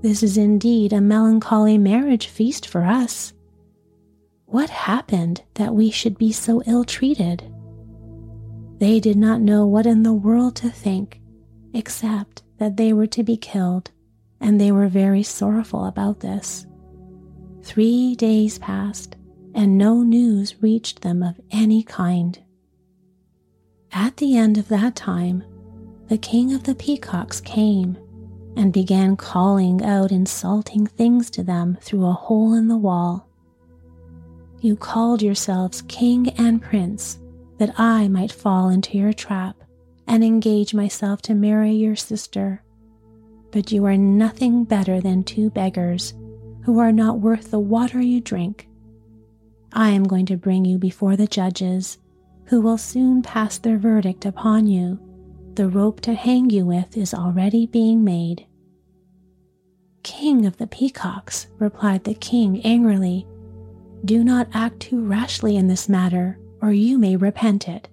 this 0.02 0.24
is 0.24 0.38
indeed 0.38 0.94
a 0.94 1.02
melancholy 1.02 1.78
marriage 1.78 2.28
feast 2.28 2.66
for 2.66 2.84
us. 2.84 3.34
What 4.46 4.70
happened 4.70 5.44
that 5.56 5.76
we 5.76 5.92
should 5.92 6.18
be 6.18 6.32
so 6.32 6.64
ill 6.66 6.86
treated? 6.86 7.44
They 8.78 9.02
did 9.02 9.18
not 9.18 9.42
know 9.42 9.68
what 9.68 9.86
in 9.86 10.04
the 10.04 10.14
world 10.14 10.56
to 10.58 10.70
think, 10.70 11.20
except 11.74 12.44
that 12.58 12.78
they 12.78 12.94
were 12.94 13.08
to 13.08 13.24
be 13.24 13.36
killed, 13.36 13.92
and 14.40 14.60
they 14.60 14.72
were 14.72 14.88
very 14.88 15.22
sorrowful 15.22 15.86
about 15.86 16.22
this. 16.22 16.66
Three 17.62 18.16
days 18.16 18.58
passed, 18.58 19.18
and 19.54 19.78
no 19.78 20.04
news 20.04 20.62
reached 20.62 21.02
them 21.02 21.24
of 21.24 21.40
any 21.52 21.84
kind. 21.84 22.42
At 23.92 24.18
the 24.18 24.38
end 24.38 24.58
of 24.58 24.68
that 24.68 24.96
time, 24.96 25.44
the 26.08 26.18
king 26.18 26.54
of 26.54 26.64
the 26.64 26.76
peacocks 26.76 27.42
came 27.42 27.98
and 28.56 28.74
began 28.74 29.16
calling 29.16 29.84
out 29.84 30.12
insulting 30.12 30.86
things 30.86 31.30
to 31.32 31.44
them 31.44 31.78
through 31.82 32.06
a 32.06 32.14
hole 32.14 32.54
in 32.54 32.68
the 32.68 32.78
wall 32.78 33.30
you 34.62 34.76
called 34.76 35.22
yourselves 35.22 35.84
king 35.84 36.30
and 36.38 36.62
prince, 36.62 37.20
that 37.58 37.74
I 37.80 38.08
might 38.08 38.32
fall 38.32 38.70
into 38.70 38.98
your 38.98 39.14
trap 39.14 39.56
and 40.08 40.24
engage 40.24 40.74
myself 40.74 41.22
to 41.24 41.36
marry 41.36 41.72
your 41.72 41.96
sister. 41.96 42.64
But 43.52 43.72
you 43.72 43.86
are 43.86 43.98
nothing 43.98 44.64
better 44.66 45.00
than 45.02 45.24
two 45.24 45.50
beggars 45.50 46.14
who 46.64 46.80
are 46.80 46.92
not 46.92 47.20
worth 47.20 47.52
the 47.52 47.60
water 47.60 48.02
you 48.02 48.22
drink. 48.22 48.68
I 49.74 49.90
am 49.92 50.04
going 50.04 50.26
to 50.28 50.38
bring 50.38 50.66
you 50.66 50.78
before 50.78 51.16
the 51.16 51.28
judges, 51.28 51.98
who 52.46 52.62
will 52.62 52.78
soon 52.78 53.22
pass 53.22 53.58
their 53.58 53.78
verdict 53.78 54.26
upon 54.26 54.68
you. 54.68 55.00
The 55.54 55.68
rope 55.68 56.02
to 56.02 56.14
hang 56.14 56.50
you 56.50 56.66
with 56.66 56.98
is 56.98 57.14
already 57.14 57.68
being 57.68 58.04
made. 58.04 58.46
King 60.04 60.46
of 60.46 60.58
the 60.58 60.68
peacocks, 60.68 61.48
replied 61.60 62.04
the 62.04 62.14
king 62.14 62.62
angrily, 62.66 63.28
do 64.06 64.24
not 64.24 64.48
act 64.54 64.80
too 64.80 65.06
rashly 65.06 65.58
in 65.58 65.68
this 65.68 65.90
matter, 65.90 66.40
or 66.62 66.72
you 66.72 66.98
may 66.98 67.16
repent 67.16 67.68
it. 67.68 67.90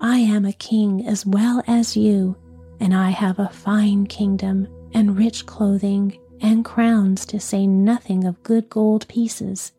I 0.00 0.18
am 0.18 0.44
a 0.44 0.52
king 0.52 1.06
as 1.06 1.26
well 1.26 1.62
as 1.66 1.96
you, 1.96 2.36
and 2.80 2.94
I 2.94 3.10
have 3.10 3.38
a 3.38 3.48
fine 3.48 4.06
kingdom 4.06 4.68
and 4.94 5.18
rich 5.18 5.44
clothing 5.44 6.18
and 6.40 6.64
crowns 6.64 7.26
to 7.26 7.40
say 7.40 7.66
nothing 7.66 8.24
of 8.24 8.42
good 8.42 8.68
gold 8.68 9.06
pieces. 9.08 9.72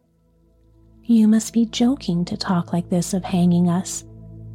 You 1.03 1.27
must 1.27 1.53
be 1.53 1.65
joking 1.65 2.25
to 2.25 2.37
talk 2.37 2.71
like 2.73 2.89
this 2.89 3.13
of 3.13 3.23
hanging 3.23 3.69
us. 3.69 4.05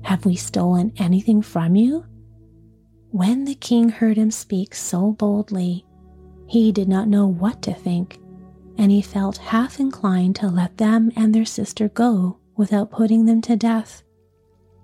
Have 0.03 0.25
we 0.25 0.37
stolen 0.37 0.93
anything 0.97 1.43
from 1.43 1.77
you? 1.77 2.05
When 3.11 3.45
the 3.45 3.55
king 3.55 3.89
heard 3.89 4.17
him 4.17 4.31
speak 4.31 4.75
so 4.75 5.13
boldly, 5.13 5.85
he 6.47 6.73
did 6.73 6.89
not 6.89 7.09
know 7.09 7.27
what 7.27 7.63
to 7.63 7.75
think 7.75 8.19
and 8.79 8.93
he 8.93 9.03
felt 9.03 9.37
half 9.37 9.81
inclined 9.81 10.37
to 10.37 10.47
let 10.47 10.79
them 10.79 11.11
and 11.17 11.35
their 11.35 11.45
sister 11.45 11.89
go 11.89 12.39
without 12.57 12.91
putting 12.91 13.27
them 13.27 13.43
to 13.43 13.57
death. 13.57 14.03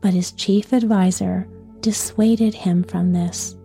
But 0.01 0.13
his 0.13 0.33
chief 0.33 0.73
adviser 0.73 1.49
dissuaded 1.81 2.55
him 2.55 2.83
from 2.83 3.13
this, 3.13 3.57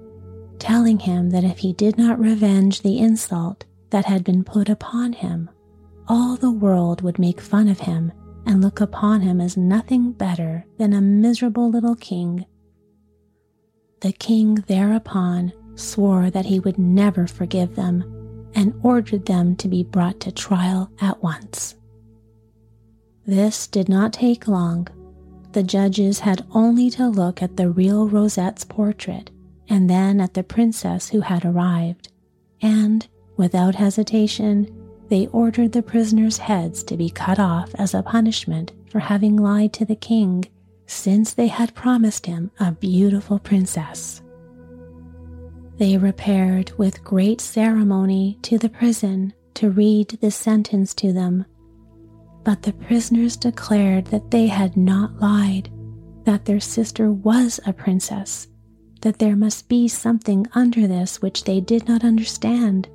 telling 0.59 0.99
him 0.99 1.31
that 1.31 1.43
if 1.43 1.57
he 1.57 1.73
did 1.73 1.97
not 1.97 2.19
revenge 2.19 2.81
the 2.81 2.99
insult 2.99 3.65
that 3.89 4.05
had 4.05 4.23
been 4.23 4.43
put 4.43 4.69
upon 4.69 5.13
him, 5.13 5.49
all 6.09 6.35
the 6.35 6.51
world 6.51 7.01
would 7.03 7.19
make 7.19 7.39
fun 7.39 7.67
of 7.67 7.79
him 7.79 8.11
and 8.47 8.61
look 8.61 8.81
upon 8.81 9.21
him 9.21 9.39
as 9.39 9.55
nothing 9.55 10.11
better 10.11 10.65
than 10.77 10.91
a 10.91 11.01
miserable 11.01 11.69
little 11.69 11.95
king. 11.95 12.45
The 14.01 14.11
king 14.11 14.55
thereupon 14.67 15.53
swore 15.75 16.31
that 16.31 16.47
he 16.47 16.59
would 16.59 16.79
never 16.79 17.27
forgive 17.27 17.75
them 17.75 18.49
and 18.55 18.73
ordered 18.81 19.27
them 19.27 19.55
to 19.57 19.67
be 19.67 19.83
brought 19.83 20.19
to 20.21 20.31
trial 20.31 20.89
at 20.99 21.21
once. 21.21 21.75
This 23.27 23.67
did 23.67 23.87
not 23.87 24.11
take 24.11 24.47
long. 24.47 24.87
The 25.51 25.61
judges 25.61 26.19
had 26.19 26.45
only 26.51 26.89
to 26.91 27.07
look 27.07 27.43
at 27.43 27.57
the 27.57 27.69
real 27.69 28.09
Rosette's 28.09 28.63
portrait 28.63 29.29
and 29.67 29.87
then 29.87 30.19
at 30.19 30.33
the 30.33 30.43
princess 30.43 31.09
who 31.09 31.21
had 31.21 31.45
arrived, 31.45 32.11
and, 32.61 33.07
without 33.37 33.75
hesitation, 33.75 34.78
they 35.09 35.27
ordered 35.27 35.71
the 35.71 35.81
prisoners' 35.81 36.37
heads 36.37 36.83
to 36.83 36.95
be 36.95 37.09
cut 37.09 37.39
off 37.39 37.73
as 37.75 37.93
a 37.93 38.03
punishment 38.03 38.71
for 38.89 38.99
having 38.99 39.35
lied 39.35 39.73
to 39.73 39.85
the 39.85 39.95
king, 39.95 40.45
since 40.85 41.33
they 41.33 41.47
had 41.47 41.75
promised 41.75 42.25
him 42.25 42.51
a 42.59 42.71
beautiful 42.71 43.39
princess. 43.39 44.21
They 45.77 45.97
repaired 45.97 46.71
with 46.77 47.03
great 47.03 47.41
ceremony 47.41 48.37
to 48.43 48.57
the 48.57 48.69
prison 48.69 49.33
to 49.55 49.69
read 49.69 50.17
the 50.21 50.31
sentence 50.31 50.93
to 50.95 51.13
them. 51.13 51.45
But 52.43 52.63
the 52.63 52.73
prisoners 52.73 53.37
declared 53.37 54.05
that 54.07 54.31
they 54.31 54.47
had 54.47 54.75
not 54.75 55.19
lied, 55.19 55.69
that 56.25 56.45
their 56.45 56.59
sister 56.59 57.11
was 57.11 57.59
a 57.65 57.73
princess, 57.73 58.47
that 59.01 59.19
there 59.19 59.35
must 59.35 59.69
be 59.69 59.87
something 59.87 60.47
under 60.53 60.87
this 60.87 61.21
which 61.21 61.43
they 61.45 61.61
did 61.61 61.87
not 61.87 62.03
understand, 62.03 62.89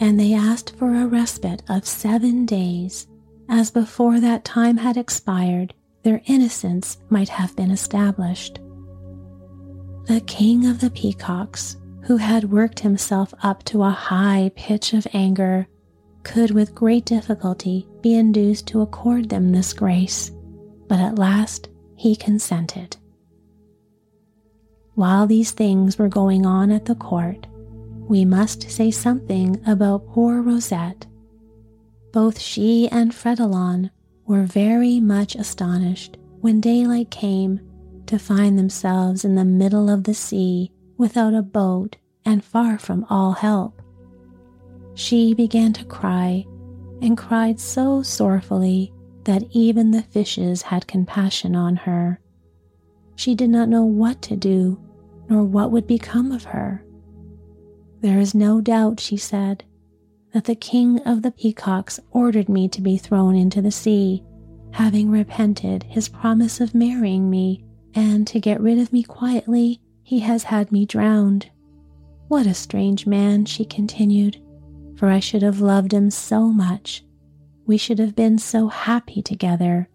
and 0.00 0.18
they 0.18 0.34
asked 0.34 0.76
for 0.76 0.94
a 0.94 1.06
respite 1.06 1.62
of 1.68 1.86
seven 1.86 2.46
days, 2.46 3.06
as 3.48 3.70
before 3.70 4.20
that 4.20 4.44
time 4.44 4.76
had 4.76 4.96
expired, 4.96 5.74
their 6.02 6.20
innocence 6.26 6.98
might 7.08 7.28
have 7.28 7.54
been 7.56 7.70
established. 7.70 8.58
The 10.06 10.20
king 10.26 10.66
of 10.66 10.80
the 10.80 10.90
peacocks 10.90 11.76
who 12.06 12.16
had 12.18 12.52
worked 12.52 12.80
himself 12.80 13.34
up 13.42 13.64
to 13.64 13.82
a 13.82 13.90
high 13.90 14.52
pitch 14.54 14.92
of 14.92 15.08
anger, 15.12 15.66
could 16.22 16.52
with 16.52 16.74
great 16.74 17.04
difficulty 17.04 17.86
be 18.00 18.14
induced 18.14 18.68
to 18.68 18.80
accord 18.80 19.28
them 19.28 19.50
this 19.50 19.72
grace, 19.72 20.30
but 20.86 21.00
at 21.00 21.18
last 21.18 21.68
he 21.96 22.14
consented. 22.14 22.96
While 24.94 25.26
these 25.26 25.50
things 25.50 25.98
were 25.98 26.08
going 26.08 26.46
on 26.46 26.70
at 26.70 26.84
the 26.84 26.94
court, 26.94 27.48
we 28.08 28.24
must 28.24 28.70
say 28.70 28.90
something 28.90 29.60
about 29.66 30.06
poor 30.08 30.42
Rosette. 30.42 31.06
Both 32.12 32.38
she 32.40 32.88
and 32.88 33.12
Fredolin 33.12 33.90
were 34.26 34.44
very 34.44 35.00
much 35.00 35.34
astonished 35.34 36.16
when 36.40 36.60
daylight 36.60 37.10
came 37.10 37.60
to 38.06 38.18
find 38.18 38.58
themselves 38.58 39.24
in 39.24 39.34
the 39.34 39.44
middle 39.44 39.90
of 39.90 40.04
the 40.04 40.14
sea 40.14 40.72
without 40.96 41.34
a 41.34 41.42
boat 41.42 41.96
and 42.24 42.44
far 42.44 42.78
from 42.78 43.04
all 43.10 43.32
help. 43.32 43.82
She 44.94 45.34
began 45.34 45.72
to 45.74 45.84
cry 45.84 46.46
and 47.02 47.18
cried 47.18 47.60
so 47.60 48.02
sorrowfully 48.02 48.92
that 49.24 49.44
even 49.50 49.90
the 49.90 50.02
fishes 50.02 50.62
had 50.62 50.86
compassion 50.86 51.56
on 51.56 51.76
her 51.76 52.20
She 53.16 53.34
did 53.34 53.50
not 53.50 53.68
know 53.68 53.84
what 53.84 54.22
to 54.22 54.36
do, 54.36 54.78
nor 55.28 55.42
what 55.42 55.72
would 55.72 55.86
become 55.86 56.30
of 56.30 56.44
her. 56.44 56.84
There 58.00 58.20
is 58.20 58.34
no 58.34 58.60
doubt, 58.60 59.00
she 59.00 59.16
said, 59.16 59.64
that 60.32 60.44
the 60.44 60.54
king 60.54 61.00
of 61.02 61.22
the 61.22 61.30
peacocks 61.30 61.98
ordered 62.10 62.48
me 62.48 62.68
to 62.68 62.82
be 62.82 62.98
thrown 62.98 63.34
into 63.34 63.62
the 63.62 63.70
sea, 63.70 64.22
having 64.72 65.10
repented 65.10 65.84
his 65.84 66.08
promise 66.08 66.60
of 66.60 66.74
marrying 66.74 67.30
me, 67.30 67.64
and 67.94 68.26
to 68.26 68.40
get 68.40 68.60
rid 68.60 68.78
of 68.78 68.92
me 68.92 69.02
quietly, 69.02 69.80
he 70.02 70.20
has 70.20 70.44
had 70.44 70.70
me 70.70 70.84
drowned. 70.84 71.50
What 72.28 72.46
a 72.46 72.54
strange 72.54 73.06
man, 73.06 73.44
she 73.44 73.64
continued, 73.64 74.40
for 74.96 75.08
I 75.08 75.20
should 75.20 75.42
have 75.42 75.60
loved 75.60 75.92
him 75.92 76.10
so 76.10 76.48
much. 76.48 77.04
We 77.66 77.78
should 77.78 77.98
have 77.98 78.14
been 78.14 78.38
so 78.38 78.68
happy 78.68 79.22
together. 79.22 79.88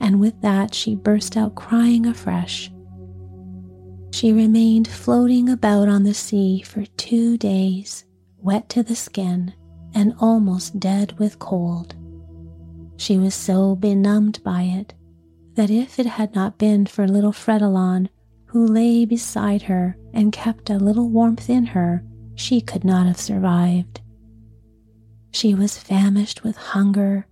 And 0.00 0.20
with 0.20 0.40
that, 0.42 0.74
she 0.74 0.94
burst 0.94 1.36
out 1.36 1.54
crying 1.54 2.06
afresh. 2.06 2.70
She 4.16 4.32
remained 4.32 4.88
floating 4.88 5.50
about 5.50 5.88
on 5.88 6.04
the 6.04 6.14
sea 6.14 6.62
for 6.62 6.86
two 6.96 7.36
days, 7.36 8.06
wet 8.38 8.66
to 8.70 8.82
the 8.82 8.96
skin 8.96 9.52
and 9.94 10.14
almost 10.18 10.80
dead 10.80 11.18
with 11.18 11.38
cold. 11.38 11.94
She 12.96 13.18
was 13.18 13.34
so 13.34 13.76
benumbed 13.76 14.42
by 14.42 14.62
it 14.62 14.94
that 15.52 15.68
if 15.68 15.98
it 15.98 16.06
had 16.06 16.34
not 16.34 16.56
been 16.56 16.86
for 16.86 17.06
little 17.06 17.34
Fredolin, 17.34 18.08
who 18.46 18.66
lay 18.66 19.04
beside 19.04 19.60
her 19.60 19.98
and 20.14 20.32
kept 20.32 20.70
a 20.70 20.78
little 20.78 21.10
warmth 21.10 21.50
in 21.50 21.66
her, 21.66 22.02
she 22.36 22.62
could 22.62 22.84
not 22.84 23.06
have 23.06 23.20
survived. 23.20 24.00
She 25.30 25.54
was 25.54 25.76
famished 25.76 26.42
with 26.42 26.56
hunger, 26.56 27.26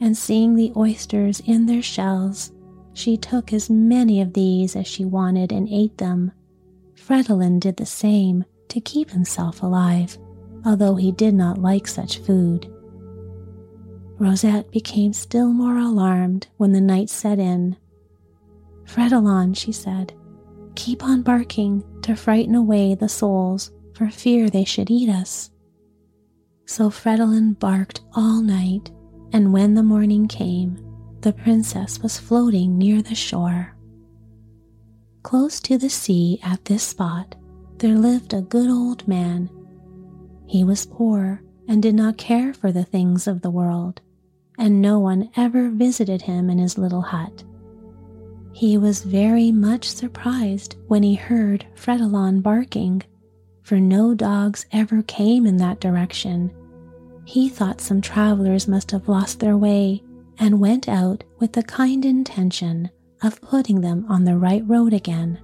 and 0.00 0.16
seeing 0.16 0.54
the 0.54 0.72
oysters 0.76 1.40
in 1.40 1.66
their 1.66 1.82
shells, 1.82 2.52
she 2.98 3.16
took 3.16 3.52
as 3.52 3.70
many 3.70 4.20
of 4.20 4.32
these 4.32 4.74
as 4.74 4.86
she 4.86 5.04
wanted 5.04 5.52
and 5.52 5.68
ate 5.70 5.96
them. 5.98 6.32
Fredolin 6.96 7.60
did 7.60 7.76
the 7.76 7.86
same 7.86 8.44
to 8.66 8.80
keep 8.80 9.10
himself 9.10 9.62
alive, 9.62 10.18
although 10.66 10.96
he 10.96 11.12
did 11.12 11.32
not 11.32 11.58
like 11.58 11.86
such 11.86 12.18
food. 12.18 12.66
Rosette 14.18 14.72
became 14.72 15.12
still 15.12 15.52
more 15.52 15.78
alarmed 15.78 16.48
when 16.56 16.72
the 16.72 16.80
night 16.80 17.08
set 17.08 17.38
in. 17.38 17.76
Fredolin, 18.84 19.56
she 19.56 19.70
said, 19.70 20.12
keep 20.74 21.04
on 21.04 21.22
barking 21.22 21.84
to 22.02 22.16
frighten 22.16 22.56
away 22.56 22.96
the 22.96 23.08
souls 23.08 23.70
for 23.94 24.10
fear 24.10 24.50
they 24.50 24.64
should 24.64 24.90
eat 24.90 25.08
us. 25.08 25.50
So 26.66 26.90
Fredolin 26.90 27.56
barked 27.60 28.00
all 28.14 28.42
night, 28.42 28.90
and 29.32 29.52
when 29.52 29.74
the 29.74 29.84
morning 29.84 30.26
came, 30.26 30.87
the 31.20 31.32
princess 31.32 32.00
was 32.00 32.18
floating 32.18 32.78
near 32.78 33.02
the 33.02 33.14
shore. 33.14 33.74
Close 35.22 35.60
to 35.60 35.76
the 35.76 35.90
sea 35.90 36.38
at 36.42 36.64
this 36.66 36.82
spot, 36.82 37.34
there 37.78 37.96
lived 37.96 38.32
a 38.32 38.40
good 38.40 38.70
old 38.70 39.06
man. 39.08 39.50
He 40.46 40.64
was 40.64 40.86
poor 40.86 41.42
and 41.66 41.82
did 41.82 41.94
not 41.94 42.16
care 42.18 42.54
for 42.54 42.72
the 42.72 42.84
things 42.84 43.26
of 43.26 43.42
the 43.42 43.50
world, 43.50 44.00
and 44.58 44.80
no 44.80 44.98
one 44.98 45.30
ever 45.36 45.70
visited 45.70 46.22
him 46.22 46.48
in 46.48 46.58
his 46.58 46.78
little 46.78 47.02
hut. 47.02 47.44
He 48.52 48.78
was 48.78 49.04
very 49.04 49.52
much 49.52 49.88
surprised 49.88 50.76
when 50.86 51.02
he 51.02 51.14
heard 51.14 51.66
Fredolin 51.74 52.42
barking, 52.42 53.02
for 53.62 53.78
no 53.78 54.14
dogs 54.14 54.66
ever 54.72 55.02
came 55.02 55.46
in 55.46 55.58
that 55.58 55.80
direction. 55.80 56.50
He 57.24 57.48
thought 57.48 57.80
some 57.80 58.00
travelers 58.00 58.66
must 58.66 58.90
have 58.92 59.08
lost 59.08 59.40
their 59.40 59.56
way 59.56 60.02
and 60.38 60.60
went 60.60 60.88
out 60.88 61.24
with 61.38 61.52
the 61.52 61.62
kind 61.62 62.04
intention 62.04 62.90
of 63.22 63.40
putting 63.40 63.80
them 63.80 64.06
on 64.08 64.24
the 64.24 64.36
right 64.36 64.62
road 64.66 64.92
again. 64.92 65.40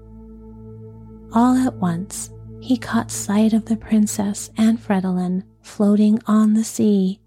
All 1.33 1.57
at 1.57 1.75
once, 1.75 2.31
he 2.61 2.77
caught 2.77 3.11
sight 3.11 3.53
of 3.53 3.65
the 3.65 3.77
princess 3.77 4.51
and 4.57 4.79
Fredolin 4.79 5.43
floating 5.63 6.19
on 6.27 6.55
the 6.55 6.65
sea, 6.65 7.21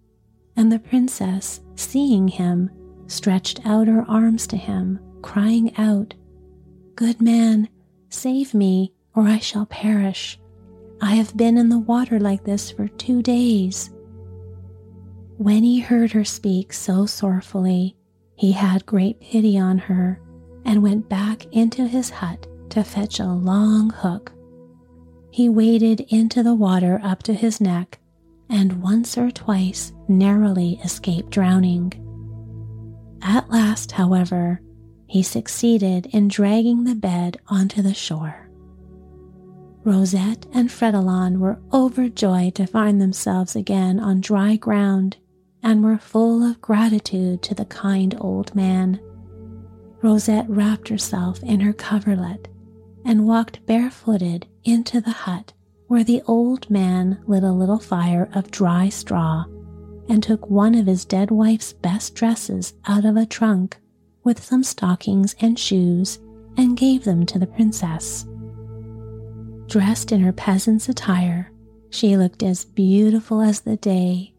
and 0.56 0.72
the 0.72 0.80
princess, 0.80 1.60
seeing 1.76 2.28
him, 2.28 2.70
stretched 3.08 3.66
out 3.66 3.88
her 3.88 4.06
arms 4.08 4.48
to 4.48 4.58
him, 4.58 5.00
crying 5.22 5.76
out, 5.78 6.14
Good 6.96 7.22
man, 7.22 7.70
save 8.10 8.54
me, 8.54 8.94
or 9.16 9.24
I 9.24 9.40
shall 9.40 9.66
perish. 9.66 10.40
I 11.02 11.16
have 11.16 11.38
been 11.38 11.58
in 11.58 11.70
the 11.70 11.80
water 11.80 12.20
like 12.20 12.44
this 12.44 12.72
for 12.72 12.88
two 12.88 13.22
days. 13.22 13.92
When 15.38 15.62
he 15.62 15.80
heard 15.80 16.14
her 16.14 16.26
speak 16.26 16.74
so 16.74 17.06
sorrowfully, 17.06 17.96
he 18.36 18.54
had 18.54 18.88
great 18.88 19.22
pity 19.22 19.56
on 19.60 19.78
her 19.78 20.20
and 20.66 20.82
went 20.82 21.10
back 21.10 21.46
into 21.54 21.88
his 21.88 22.10
hut 22.10 22.48
to 22.72 22.84
fetch 22.84 23.20
a 23.20 23.28
long 23.28 23.92
hook. 23.92 24.32
He 25.30 25.48
waded 25.48 26.02
into 26.10 26.42
the 26.42 26.56
water 26.56 27.00
up 27.04 27.22
to 27.24 27.36
his 27.36 27.62
neck 27.62 28.00
and 28.50 28.82
once 28.82 29.16
or 29.16 29.30
twice 29.30 29.94
narrowly 30.08 30.80
escaped 30.84 31.30
drowning. 31.30 31.94
At 33.22 33.48
last, 33.52 33.92
however, 33.92 34.60
he 35.06 35.22
succeeded 35.22 36.08
in 36.08 36.30
dragging 36.30 36.84
the 36.84 36.96
bed 36.96 37.38
onto 37.48 37.84
the 37.84 37.94
shore. 37.94 38.50
Rosette 39.84 40.48
and 40.52 40.72
Fredolin 40.72 41.38
were 41.38 41.60
overjoyed 41.72 42.56
to 42.56 42.66
find 42.66 43.00
themselves 43.00 43.56
again 43.56 44.00
on 44.00 44.20
dry 44.20 44.56
ground 44.56 45.18
and 45.68 45.84
were 45.84 45.98
full 45.98 46.50
of 46.50 46.62
gratitude 46.62 47.42
to 47.42 47.54
the 47.54 47.66
kind 47.66 48.16
old 48.22 48.56
man. 48.56 48.98
Rosette 50.02 50.50
wrapped 50.50 50.88
herself 50.88 51.44
in 51.44 51.60
her 51.60 51.74
coverlet 51.74 52.48
and 53.04 53.28
walked 53.28 53.66
barefooted 53.66 54.48
into 54.64 55.02
the 55.02 55.12
hut 55.12 55.52
where 55.88 56.06
the 56.06 56.22
old 56.26 56.70
man 56.70 57.22
lit 57.28 57.44
a 57.44 57.52
little 57.52 57.80
fire 57.80 58.30
of 58.34 58.50
dry 58.50 58.88
straw 58.88 59.44
and 60.08 60.24
took 60.24 60.50
one 60.50 60.74
of 60.74 60.86
his 60.86 61.04
dead 61.04 61.32
wife's 61.32 61.74
best 61.74 62.16
dresses 62.16 62.74
out 62.86 63.04
of 63.04 63.18
a 63.18 63.26
trunk 63.26 63.78
with 64.24 64.42
some 64.42 64.64
stockings 64.64 65.36
and 65.42 65.60
shoes 65.60 66.18
and 66.56 66.78
gave 66.78 67.04
them 67.04 67.26
to 67.26 67.38
the 67.38 67.46
princess. 67.46 68.26
Dressed 69.68 70.14
in 70.14 70.22
her 70.22 70.32
peasant's 70.32 70.88
attire, 70.88 71.52
she 71.90 72.16
looked 72.16 72.42
as 72.42 72.64
beautiful 72.64 73.42
as 73.42 73.60
the 73.60 73.76
day 73.76 74.34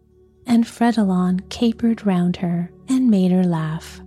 and 0.49 0.65
Fredolin 0.67 1.47
capered 1.51 2.05
round 2.07 2.39
her 2.39 2.73
and 2.89 3.11
made 3.11 3.31
her 3.31 3.45
laugh. 3.45 4.01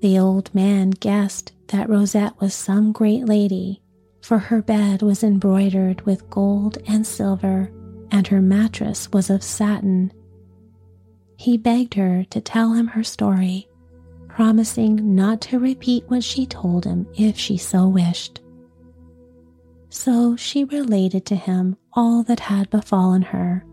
The 0.00 0.18
old 0.18 0.52
man 0.54 0.90
guessed 0.90 1.52
that 1.68 1.88
Rosette 1.88 2.40
was 2.40 2.54
some 2.54 2.92
great 2.92 3.26
lady, 3.26 3.82
for 4.22 4.38
her 4.38 4.62
bed 4.62 5.02
was 5.02 5.22
embroidered 5.22 6.00
with 6.06 6.28
gold 6.30 6.78
and 6.88 7.06
silver, 7.06 7.70
and 8.10 8.26
her 8.26 8.40
mattress 8.40 9.12
was 9.12 9.28
of 9.30 9.44
satin. 9.44 10.12
He 11.36 11.58
begged 11.58 11.94
her 11.94 12.24
to 12.30 12.40
tell 12.40 12.72
him 12.72 12.88
her 12.88 13.04
story, 13.04 13.68
promising 14.28 15.14
not 15.14 15.42
to 15.42 15.58
repeat 15.58 16.04
what 16.08 16.24
she 16.24 16.46
told 16.46 16.84
him 16.86 17.06
if 17.14 17.36
she 17.36 17.58
so 17.58 17.86
wished. 17.86 18.40
So 19.90 20.36
she 20.36 20.64
related 20.64 21.26
to 21.26 21.36
him 21.36 21.76
all 21.92 22.22
that 22.22 22.40
had 22.40 22.70
befallen 22.70 23.22
her 23.22 23.66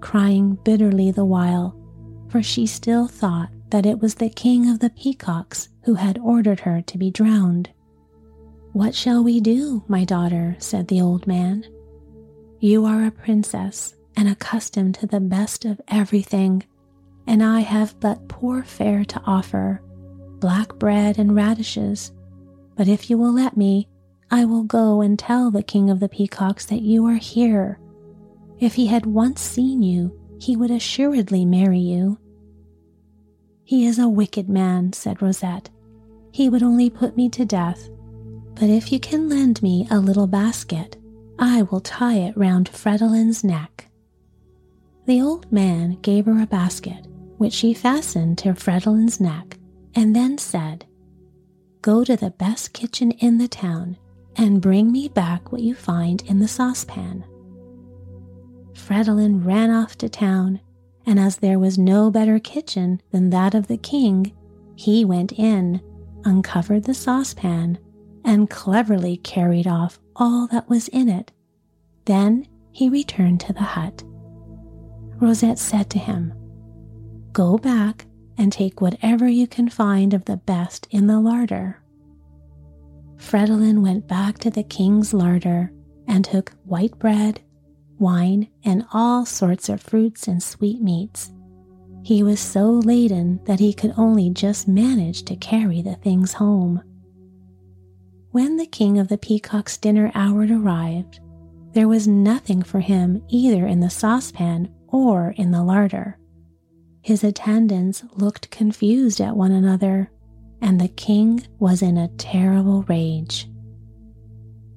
crying 0.00 0.56
bitterly 0.64 1.10
the 1.10 1.24
while, 1.24 1.76
for 2.28 2.42
she 2.42 2.66
still 2.66 3.06
thought 3.06 3.50
that 3.70 3.86
it 3.86 4.00
was 4.00 4.16
the 4.16 4.30
king 4.30 4.68
of 4.68 4.80
the 4.80 4.90
peacocks 4.90 5.68
who 5.84 5.94
had 5.94 6.18
ordered 6.18 6.60
her 6.60 6.82
to 6.82 6.98
be 6.98 7.10
drowned. 7.10 7.70
What 8.72 8.94
shall 8.94 9.24
we 9.24 9.40
do, 9.40 9.84
my 9.88 10.04
daughter? 10.04 10.56
said 10.58 10.88
the 10.88 11.00
old 11.00 11.26
man. 11.26 11.64
You 12.60 12.84
are 12.84 13.04
a 13.04 13.10
princess 13.10 13.94
and 14.16 14.28
accustomed 14.28 14.94
to 14.96 15.06
the 15.06 15.20
best 15.20 15.64
of 15.64 15.80
everything, 15.88 16.64
and 17.26 17.42
I 17.42 17.60
have 17.60 17.98
but 18.00 18.28
poor 18.28 18.62
fare 18.62 19.04
to 19.04 19.22
offer 19.24 19.82
black 20.40 20.74
bread 20.76 21.18
and 21.18 21.34
radishes. 21.34 22.12
But 22.76 22.88
if 22.88 23.10
you 23.10 23.18
will 23.18 23.32
let 23.32 23.56
me, 23.56 23.88
I 24.30 24.44
will 24.44 24.62
go 24.62 25.00
and 25.00 25.18
tell 25.18 25.50
the 25.50 25.62
king 25.62 25.90
of 25.90 26.00
the 26.00 26.08
peacocks 26.08 26.66
that 26.66 26.82
you 26.82 27.06
are 27.06 27.16
here 27.16 27.78
if 28.60 28.74
he 28.74 28.86
had 28.86 29.06
once 29.06 29.40
seen 29.40 29.82
you, 29.82 30.16
he 30.38 30.56
would 30.56 30.70
assuredly 30.70 31.44
marry 31.44 31.78
you. 31.78 32.18
He 33.64 33.86
is 33.86 33.98
a 33.98 34.08
wicked 34.08 34.48
man, 34.48 34.92
said 34.92 35.22
Rosette. 35.22 35.70
He 36.32 36.48
would 36.48 36.62
only 36.62 36.90
put 36.90 37.16
me 37.16 37.28
to 37.30 37.44
death. 37.44 37.88
But 38.54 38.68
if 38.68 38.92
you 38.92 39.00
can 39.00 39.28
lend 39.28 39.62
me 39.62 39.86
a 39.90 39.98
little 39.98 40.26
basket, 40.26 40.96
I 41.38 41.62
will 41.62 41.80
tie 41.80 42.16
it 42.16 42.36
round 42.36 42.68
Fredolin's 42.68 43.42
neck. 43.42 43.86
The 45.06 45.22
old 45.22 45.50
man 45.50 45.98
gave 46.02 46.26
her 46.26 46.42
a 46.42 46.46
basket, 46.46 47.06
which 47.38 47.54
she 47.54 47.72
fastened 47.72 48.38
to 48.38 48.54
Fredolin's 48.54 49.20
neck, 49.20 49.58
and 49.94 50.14
then 50.14 50.36
said, 50.36 50.84
Go 51.80 52.04
to 52.04 52.16
the 52.16 52.30
best 52.30 52.74
kitchen 52.74 53.12
in 53.12 53.38
the 53.38 53.48
town 53.48 53.96
and 54.36 54.60
bring 54.60 54.92
me 54.92 55.08
back 55.08 55.50
what 55.50 55.62
you 55.62 55.74
find 55.74 56.22
in 56.22 56.38
the 56.38 56.48
saucepan. 56.48 57.24
Fredolin 58.80 59.44
ran 59.44 59.70
off 59.70 59.96
to 59.98 60.08
town, 60.08 60.60
and 61.06 61.18
as 61.20 61.36
there 61.36 61.58
was 61.58 61.78
no 61.78 62.10
better 62.10 62.38
kitchen 62.38 63.00
than 63.12 63.30
that 63.30 63.54
of 63.54 63.66
the 63.68 63.76
king, 63.76 64.32
he 64.74 65.04
went 65.04 65.32
in, 65.32 65.80
uncovered 66.24 66.84
the 66.84 66.94
saucepan, 66.94 67.78
and 68.24 68.50
cleverly 68.50 69.16
carried 69.18 69.66
off 69.66 70.00
all 70.16 70.46
that 70.48 70.68
was 70.68 70.88
in 70.88 71.08
it. 71.08 71.30
Then 72.06 72.46
he 72.72 72.88
returned 72.88 73.40
to 73.40 73.52
the 73.52 73.60
hut. 73.60 74.02
Rosette 75.20 75.58
said 75.58 75.90
to 75.90 75.98
him, 75.98 76.32
Go 77.32 77.58
back 77.58 78.06
and 78.38 78.52
take 78.52 78.80
whatever 78.80 79.28
you 79.28 79.46
can 79.46 79.68
find 79.68 80.14
of 80.14 80.24
the 80.24 80.38
best 80.38 80.88
in 80.90 81.06
the 81.06 81.20
larder. 81.20 81.82
Fredolin 83.16 83.82
went 83.82 84.08
back 84.08 84.38
to 84.38 84.50
the 84.50 84.62
king's 84.62 85.12
larder 85.12 85.72
and 86.08 86.24
took 86.24 86.52
white 86.64 86.98
bread, 86.98 87.40
wine, 88.00 88.48
and 88.64 88.84
all 88.92 89.24
sorts 89.26 89.68
of 89.68 89.80
fruits 89.80 90.26
and 90.26 90.42
sweetmeats. 90.42 91.30
He 92.02 92.22
was 92.22 92.40
so 92.40 92.70
laden 92.70 93.40
that 93.44 93.60
he 93.60 93.72
could 93.72 93.92
only 93.96 94.30
just 94.30 94.66
manage 94.66 95.24
to 95.24 95.36
carry 95.36 95.82
the 95.82 95.96
things 95.96 96.32
home. 96.32 96.82
When 98.30 98.56
the 98.56 98.66
king 98.66 98.98
of 98.98 99.08
the 99.08 99.18
peacock's 99.18 99.76
dinner 99.76 100.10
hour 100.14 100.46
arrived, 100.50 101.20
there 101.72 101.88
was 101.88 102.08
nothing 102.08 102.62
for 102.62 102.80
him 102.80 103.22
either 103.28 103.66
in 103.66 103.80
the 103.80 103.90
saucepan 103.90 104.72
or 104.88 105.34
in 105.36 105.50
the 105.50 105.62
larder. 105.62 106.18
His 107.02 107.22
attendants 107.22 108.04
looked 108.16 108.50
confused 108.50 109.20
at 109.20 109.36
one 109.36 109.52
another, 109.52 110.10
and 110.60 110.80
the 110.80 110.88
king 110.88 111.46
was 111.58 111.82
in 111.82 111.96
a 111.96 112.08
terrible 112.08 112.82
rage. 112.82 113.48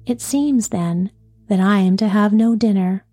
It 0.06 0.20
seems, 0.20 0.68
then, 0.68 1.10
that 1.48 1.60
I 1.60 1.78
am 1.78 1.96
to 1.98 2.08
have 2.08 2.32
no 2.32 2.56
dinner, 2.56 3.03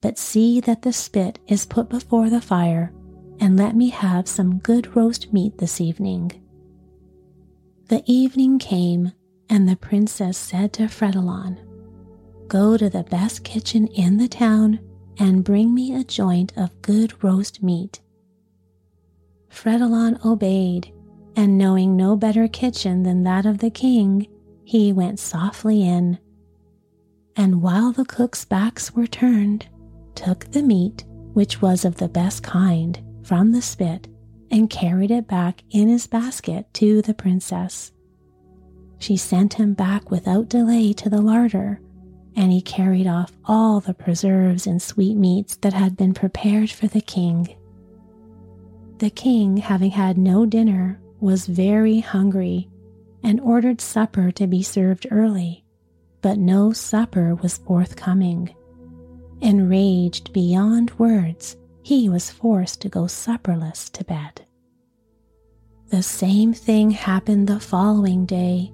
but 0.00 0.18
see 0.18 0.60
that 0.60 0.82
the 0.82 0.92
spit 0.92 1.38
is 1.46 1.66
put 1.66 1.88
before 1.88 2.30
the 2.30 2.40
fire, 2.40 2.92
and 3.38 3.56
let 3.56 3.76
me 3.76 3.90
have 3.90 4.28
some 4.28 4.58
good 4.58 4.96
roast 4.96 5.32
meat 5.32 5.58
this 5.58 5.80
evening. 5.80 6.32
The 7.88 8.02
evening 8.06 8.58
came, 8.58 9.12
and 9.48 9.68
the 9.68 9.76
princess 9.76 10.38
said 10.38 10.72
to 10.74 10.84
Fredolin, 10.84 11.58
Go 12.48 12.76
to 12.76 12.88
the 12.88 13.04
best 13.04 13.44
kitchen 13.44 13.86
in 13.88 14.16
the 14.16 14.28
town 14.28 14.80
and 15.18 15.44
bring 15.44 15.74
me 15.74 15.94
a 15.94 16.04
joint 16.04 16.52
of 16.56 16.82
good 16.82 17.22
roast 17.22 17.62
meat. 17.62 18.00
Fredolin 19.50 20.24
obeyed, 20.24 20.92
and 21.36 21.58
knowing 21.58 21.96
no 21.96 22.16
better 22.16 22.48
kitchen 22.48 23.02
than 23.02 23.24
that 23.24 23.44
of 23.44 23.58
the 23.58 23.70
king, 23.70 24.26
he 24.64 24.92
went 24.92 25.18
softly 25.18 25.82
in. 25.82 26.18
And 27.36 27.60
while 27.62 27.92
the 27.92 28.04
cook's 28.04 28.44
backs 28.44 28.94
were 28.94 29.06
turned, 29.06 29.66
took 30.20 30.44
the 30.50 30.62
meat, 30.62 31.04
which 31.32 31.62
was 31.62 31.86
of 31.86 31.96
the 31.96 32.08
best 32.08 32.42
kind, 32.42 33.00
from 33.22 33.52
the 33.52 33.62
spit, 33.62 34.06
and 34.50 34.68
carried 34.68 35.10
it 35.10 35.26
back 35.26 35.62
in 35.70 35.88
his 35.88 36.06
basket 36.06 36.66
to 36.74 37.00
the 37.00 37.14
princess. 37.14 37.90
She 38.98 39.16
sent 39.16 39.54
him 39.54 39.72
back 39.72 40.10
without 40.10 40.50
delay 40.50 40.92
to 40.92 41.08
the 41.08 41.22
larder, 41.22 41.80
and 42.36 42.52
he 42.52 42.60
carried 42.60 43.06
off 43.06 43.32
all 43.46 43.80
the 43.80 43.94
preserves 43.94 44.66
and 44.66 44.82
sweetmeats 44.82 45.56
that 45.56 45.72
had 45.72 45.96
been 45.96 46.12
prepared 46.12 46.70
for 46.70 46.86
the 46.86 47.00
king. 47.00 47.56
The 48.98 49.08
king, 49.08 49.56
having 49.56 49.92
had 49.92 50.18
no 50.18 50.44
dinner, 50.44 51.00
was 51.18 51.46
very 51.46 52.00
hungry 52.00 52.68
and 53.22 53.40
ordered 53.40 53.80
supper 53.80 54.30
to 54.32 54.46
be 54.46 54.62
served 54.62 55.06
early, 55.10 55.64
but 56.20 56.36
no 56.36 56.72
supper 56.72 57.34
was 57.36 57.56
forthcoming. 57.56 58.54
Enraged 59.42 60.32
beyond 60.32 60.90
words, 60.98 61.56
he 61.82 62.08
was 62.08 62.30
forced 62.30 62.80
to 62.82 62.88
go 62.88 63.04
supperless 63.04 63.90
to 63.92 64.04
bed. 64.04 64.42
The 65.88 66.02
same 66.02 66.52
thing 66.52 66.90
happened 66.90 67.48
the 67.48 67.58
following 67.58 68.26
day, 68.26 68.72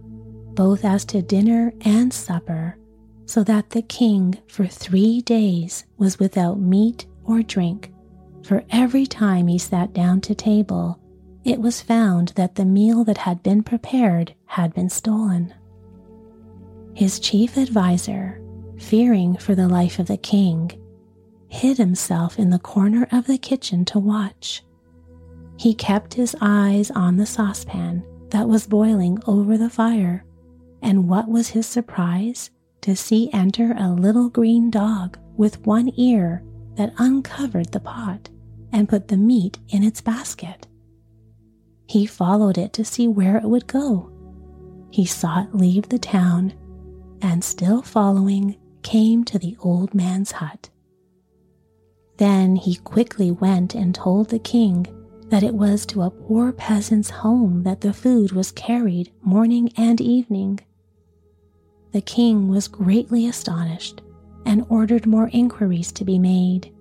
both 0.54 0.84
as 0.84 1.04
to 1.06 1.22
dinner 1.22 1.72
and 1.82 2.12
supper, 2.12 2.76
so 3.26 3.42
that 3.44 3.70
the 3.70 3.82
king 3.82 4.38
for 4.48 4.66
three 4.66 5.20
days 5.22 5.84
was 5.98 6.18
without 6.18 6.58
meat 6.58 7.06
or 7.24 7.42
drink. 7.42 7.92
For 8.42 8.64
every 8.70 9.06
time 9.06 9.46
he 9.46 9.58
sat 9.58 9.92
down 9.92 10.20
to 10.22 10.34
table, 10.34 11.00
it 11.44 11.60
was 11.60 11.80
found 11.80 12.28
that 12.36 12.56
the 12.56 12.64
meal 12.64 13.04
that 13.04 13.18
had 13.18 13.42
been 13.42 13.62
prepared 13.62 14.34
had 14.46 14.74
been 14.74 14.90
stolen. 14.90 15.54
His 16.94 17.18
chief 17.18 17.56
adviser, 17.56 18.40
fearing 18.78 19.36
for 19.36 19.54
the 19.54 19.68
life 19.68 19.98
of 19.98 20.06
the 20.06 20.16
king, 20.16 20.70
hid 21.48 21.78
himself 21.78 22.38
in 22.38 22.50
the 22.50 22.58
corner 22.58 23.08
of 23.12 23.26
the 23.26 23.38
kitchen 23.38 23.84
to 23.84 23.98
watch. 23.98 24.62
He 25.58 25.74
kept 25.74 26.14
his 26.14 26.36
eyes 26.40 26.90
on 26.90 27.16
the 27.16 27.26
saucepan 27.26 28.04
that 28.30 28.48
was 28.48 28.66
boiling 28.66 29.18
over 29.26 29.56
the 29.56 29.70
fire, 29.70 30.24
and 30.82 31.08
what 31.08 31.28
was 31.28 31.48
his 31.48 31.66
surprise 31.66 32.50
to 32.82 32.94
see 32.94 33.30
enter 33.32 33.74
a 33.78 33.90
little 33.92 34.28
green 34.28 34.70
dog 34.70 35.18
with 35.36 35.64
one 35.66 35.90
ear 35.96 36.42
that 36.74 36.92
uncovered 36.98 37.72
the 37.72 37.80
pot 37.80 38.28
and 38.72 38.88
put 38.88 39.08
the 39.08 39.16
meat 39.16 39.58
in 39.70 39.82
its 39.82 40.00
basket. 40.00 40.66
He 41.88 42.04
followed 42.04 42.58
it 42.58 42.72
to 42.74 42.84
see 42.84 43.08
where 43.08 43.38
it 43.38 43.44
would 43.44 43.66
go. 43.66 44.10
He 44.90 45.06
saw 45.06 45.44
it 45.44 45.54
leave 45.54 45.88
the 45.88 45.98
town 45.98 46.52
and, 47.22 47.42
still 47.42 47.80
following, 47.80 48.56
came 48.86 49.24
to 49.24 49.36
the 49.36 49.56
old 49.58 49.92
man's 49.94 50.30
hut. 50.30 50.70
Then 52.18 52.54
he 52.54 52.76
quickly 52.76 53.32
went 53.32 53.74
and 53.74 53.92
told 53.92 54.28
the 54.28 54.38
king 54.38 54.86
that 55.28 55.42
it 55.42 55.54
was 55.54 55.84
to 55.86 56.02
a 56.02 56.10
poor 56.10 56.52
peasant's 56.52 57.10
home 57.10 57.64
that 57.64 57.80
the 57.80 57.92
food 57.92 58.30
was 58.30 58.52
carried 58.52 59.12
morning 59.22 59.72
and 59.76 60.00
evening. 60.00 60.60
The 61.90 62.00
king 62.00 62.46
was 62.46 62.68
greatly 62.68 63.26
astonished 63.26 64.02
and 64.44 64.64
ordered 64.68 65.04
more 65.04 65.30
inquiries 65.32 65.90
to 65.90 66.04
be 66.04 66.20
made. 66.20 66.72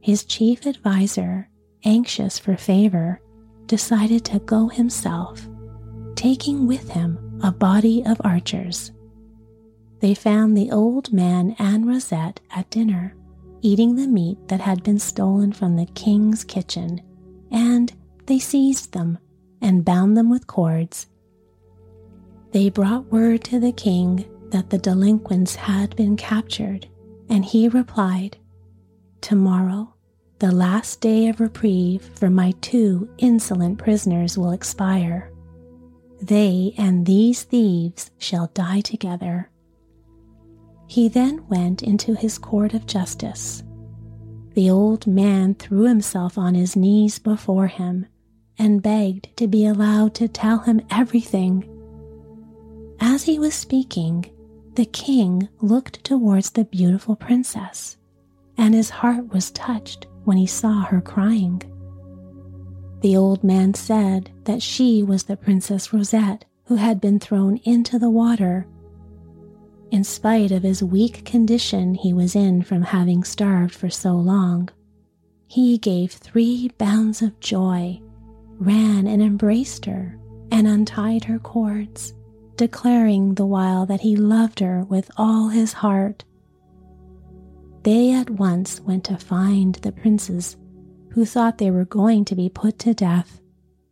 His 0.00 0.24
chief 0.24 0.66
adviser, 0.66 1.48
anxious 1.84 2.36
for 2.36 2.56
favor, 2.56 3.20
decided 3.66 4.24
to 4.24 4.40
go 4.40 4.66
himself, 4.66 5.48
taking 6.16 6.66
with 6.66 6.88
him 6.88 7.38
a 7.44 7.52
body 7.52 8.02
of 8.06 8.20
archers. 8.24 8.90
They 10.02 10.14
found 10.14 10.56
the 10.56 10.72
old 10.72 11.12
man 11.12 11.54
and 11.60 11.86
Rosette 11.86 12.40
at 12.50 12.68
dinner 12.70 13.14
eating 13.62 13.94
the 13.94 14.08
meat 14.08 14.36
that 14.48 14.60
had 14.60 14.82
been 14.82 14.98
stolen 14.98 15.52
from 15.52 15.76
the 15.76 15.86
king's 15.86 16.42
kitchen, 16.42 17.00
and 17.52 17.92
they 18.26 18.40
seized 18.40 18.92
them 18.92 19.18
and 19.60 19.84
bound 19.84 20.16
them 20.16 20.28
with 20.28 20.48
cords. 20.48 21.06
They 22.50 22.68
brought 22.68 23.12
word 23.12 23.44
to 23.44 23.60
the 23.60 23.70
king 23.70 24.24
that 24.50 24.70
the 24.70 24.78
delinquents 24.78 25.54
had 25.54 25.94
been 25.94 26.16
captured, 26.16 26.88
and 27.28 27.44
he 27.44 27.68
replied, 27.68 28.36
Tomorrow, 29.20 29.94
the 30.40 30.50
last 30.50 31.00
day 31.00 31.28
of 31.28 31.38
reprieve 31.38 32.02
for 32.16 32.28
my 32.28 32.52
two 32.60 33.08
insolent 33.18 33.78
prisoners 33.78 34.36
will 34.36 34.50
expire. 34.50 35.32
They 36.20 36.74
and 36.76 37.06
these 37.06 37.44
thieves 37.44 38.10
shall 38.18 38.50
die 38.52 38.80
together. 38.80 39.51
He 40.92 41.08
then 41.08 41.42
went 41.48 41.82
into 41.82 42.14
his 42.14 42.36
court 42.36 42.74
of 42.74 42.84
justice. 42.84 43.62
The 44.52 44.68
old 44.68 45.06
man 45.06 45.54
threw 45.54 45.86
himself 45.86 46.36
on 46.36 46.54
his 46.54 46.76
knees 46.76 47.18
before 47.18 47.68
him 47.68 48.04
and 48.58 48.82
begged 48.82 49.34
to 49.38 49.48
be 49.48 49.64
allowed 49.64 50.12
to 50.16 50.28
tell 50.28 50.58
him 50.58 50.82
everything. 50.90 51.64
As 53.00 53.22
he 53.22 53.38
was 53.38 53.54
speaking, 53.54 54.26
the 54.74 54.84
king 54.84 55.48
looked 55.62 56.04
towards 56.04 56.50
the 56.50 56.66
beautiful 56.66 57.16
princess, 57.16 57.96
and 58.58 58.74
his 58.74 58.90
heart 58.90 59.32
was 59.32 59.50
touched 59.50 60.06
when 60.24 60.36
he 60.36 60.46
saw 60.46 60.82
her 60.82 61.00
crying. 61.00 61.62
The 63.00 63.16
old 63.16 63.42
man 63.42 63.72
said 63.72 64.30
that 64.44 64.60
she 64.60 65.02
was 65.02 65.22
the 65.22 65.38
Princess 65.38 65.94
Rosette 65.94 66.44
who 66.66 66.74
had 66.74 67.00
been 67.00 67.18
thrown 67.18 67.56
into 67.64 67.98
the 67.98 68.10
water 68.10 68.66
in 69.92 70.02
spite 70.02 70.50
of 70.50 70.62
his 70.62 70.82
weak 70.82 71.22
condition 71.26 71.94
he 71.94 72.14
was 72.14 72.34
in 72.34 72.62
from 72.62 72.80
having 72.80 73.22
starved 73.22 73.74
for 73.74 73.90
so 73.90 74.14
long. 74.14 74.66
He 75.46 75.76
gave 75.76 76.10
three 76.10 76.70
bounds 76.78 77.20
of 77.20 77.38
joy, 77.40 78.00
ran 78.58 79.06
and 79.06 79.22
embraced 79.22 79.84
her, 79.84 80.18
and 80.50 80.66
untied 80.66 81.24
her 81.24 81.38
cords, 81.38 82.14
declaring 82.56 83.34
the 83.34 83.44
while 83.44 83.84
that 83.84 84.00
he 84.00 84.16
loved 84.16 84.60
her 84.60 84.82
with 84.84 85.10
all 85.18 85.48
his 85.50 85.74
heart. 85.74 86.24
They 87.82 88.12
at 88.12 88.30
once 88.30 88.80
went 88.80 89.04
to 89.04 89.18
find 89.18 89.74
the 89.74 89.92
princes, 89.92 90.56
who 91.10 91.26
thought 91.26 91.58
they 91.58 91.70
were 91.70 91.84
going 91.84 92.24
to 92.24 92.34
be 92.34 92.48
put 92.48 92.78
to 92.80 92.94
death, 92.94 93.42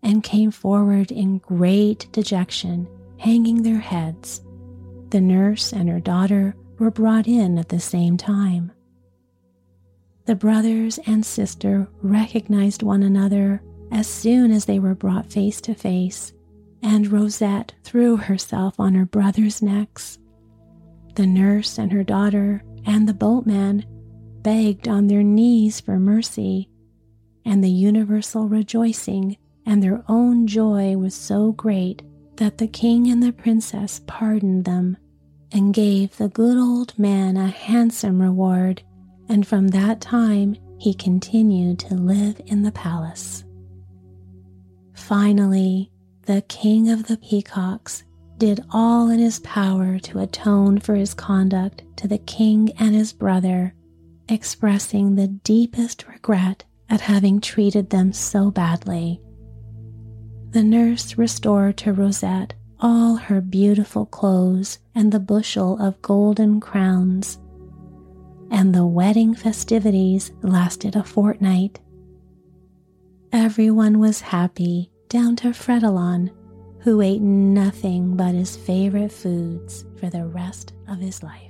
and 0.03 0.23
came 0.23 0.51
forward 0.51 1.13
in 1.13 1.39
great 1.39 2.09
dejection, 2.11 2.89
hanging 3.19 3.63
their 3.63 3.81
heads. 3.81 4.41
The 5.11 5.21
nurse 5.21 5.73
and 5.73 5.89
her 5.89 5.99
daughter 5.99 6.55
were 6.79 6.91
brought 6.91 7.27
in 7.27 7.59
at 7.59 7.69
the 7.69 7.81
same 7.81 8.17
time. 8.17 8.71
The 10.27 10.37
brothers 10.37 10.99
and 11.07 11.27
sister 11.27 11.89
recognized 12.01 12.85
one 12.85 13.03
another 13.03 13.61
as 13.91 14.07
soon 14.07 14.53
as 14.53 14.67
they 14.67 14.79
were 14.79 14.95
brought 14.95 15.27
face 15.27 15.61
to 15.63 15.75
face, 15.75 16.33
and 16.81 17.09
Rosette 17.09 17.75
threw 17.83 18.17
herself 18.17 18.79
on 18.79 18.95
her 18.95 19.05
brothers' 19.05 19.61
necks. 19.61 20.19
The 21.17 21.27
nurse 21.27 21.77
and 21.77 21.91
her 21.91 22.05
daughter 22.05 22.63
and 22.87 23.09
the 23.09 23.15
boatman 23.15 23.85
begged 24.43 24.87
on 24.87 25.09
their 25.09 25.25
knees 25.25 25.81
for 25.81 25.99
mercy, 25.99 26.71
and 27.45 27.65
the 27.65 27.71
universal 27.71 28.47
rejoicing 28.47 29.37
and 29.67 29.83
their 29.83 30.05
own 30.09 30.47
joy 30.47 30.97
was 30.97 31.15
so 31.15 31.51
great 31.53 32.03
that 32.41 32.57
the 32.57 32.67
king 32.67 33.11
and 33.11 33.23
the 33.23 33.33
princess 33.33 34.01
pardoned 34.07 34.65
them 34.65 34.97
and 35.53 35.75
gave 35.75 36.17
the 36.17 36.29
good 36.31 36.57
old 36.57 36.99
man 36.99 37.37
a 37.37 37.49
handsome 37.49 38.21
reward, 38.21 38.83
and 39.29 39.47
from 39.47 39.69
that 39.69 40.01
time 40.01 40.57
he 40.79 40.95
continued 40.95 41.79
to 41.79 41.95
live 41.95 42.41
in 42.47 42.63
the 42.63 42.73
palace. 42.73 43.45
Finally, 44.95 45.93
the 46.25 46.41
king 46.49 46.89
of 46.89 47.09
the 47.09 47.19
peacocks 47.19 48.05
did 48.39 48.65
all 48.71 49.11
in 49.11 49.19
his 49.19 49.41
power 49.41 49.99
to 49.99 50.21
atone 50.21 50.81
for 50.81 50.95
his 50.95 51.13
conduct 51.13 51.83
to 51.97 52.09
the 52.09 52.19
king 52.19 52.73
and 52.79 52.95
his 52.95 53.13
brother, 53.13 53.75
expressing 54.31 55.15
the 55.15 55.29
deepest 55.29 56.09
regret 56.09 56.65
at 56.89 57.03
having 57.03 57.39
treated 57.39 57.91
them 57.91 58.15
so 58.15 58.51
badly. 58.51 59.21
The 60.51 60.65
nurse 60.65 61.17
restored 61.17 61.77
to 61.79 61.93
Rosette 61.93 62.55
all 62.81 63.15
her 63.15 63.41
beautiful 63.41 64.05
clothes 64.07 64.81
and 64.97 65.13
the 65.13 65.21
bushel 65.21 65.79
of 65.81 66.03
golden 66.03 66.59
crowns, 66.61 67.39
and 68.51 68.75
the 68.75 68.85
wedding 68.85 69.33
festivities 69.35 70.33
lasted 70.43 70.97
a 70.97 71.05
fortnight. 71.05 71.79
Everyone 73.33 74.01
was 74.01 74.21
happy 74.23 74.91
down 75.09 75.37
to 75.37 75.53
Fredolin, 75.53 76.31
who 76.81 77.01
ate 77.01 77.23
nothing 77.23 78.17
but 78.17 78.35
his 78.35 78.57
favorite 78.57 79.13
foods 79.13 79.85
for 80.01 80.11
the 80.11 80.27
rest 80.27 80.73
of 80.89 80.99
his 80.99 81.23
life. 81.23 81.50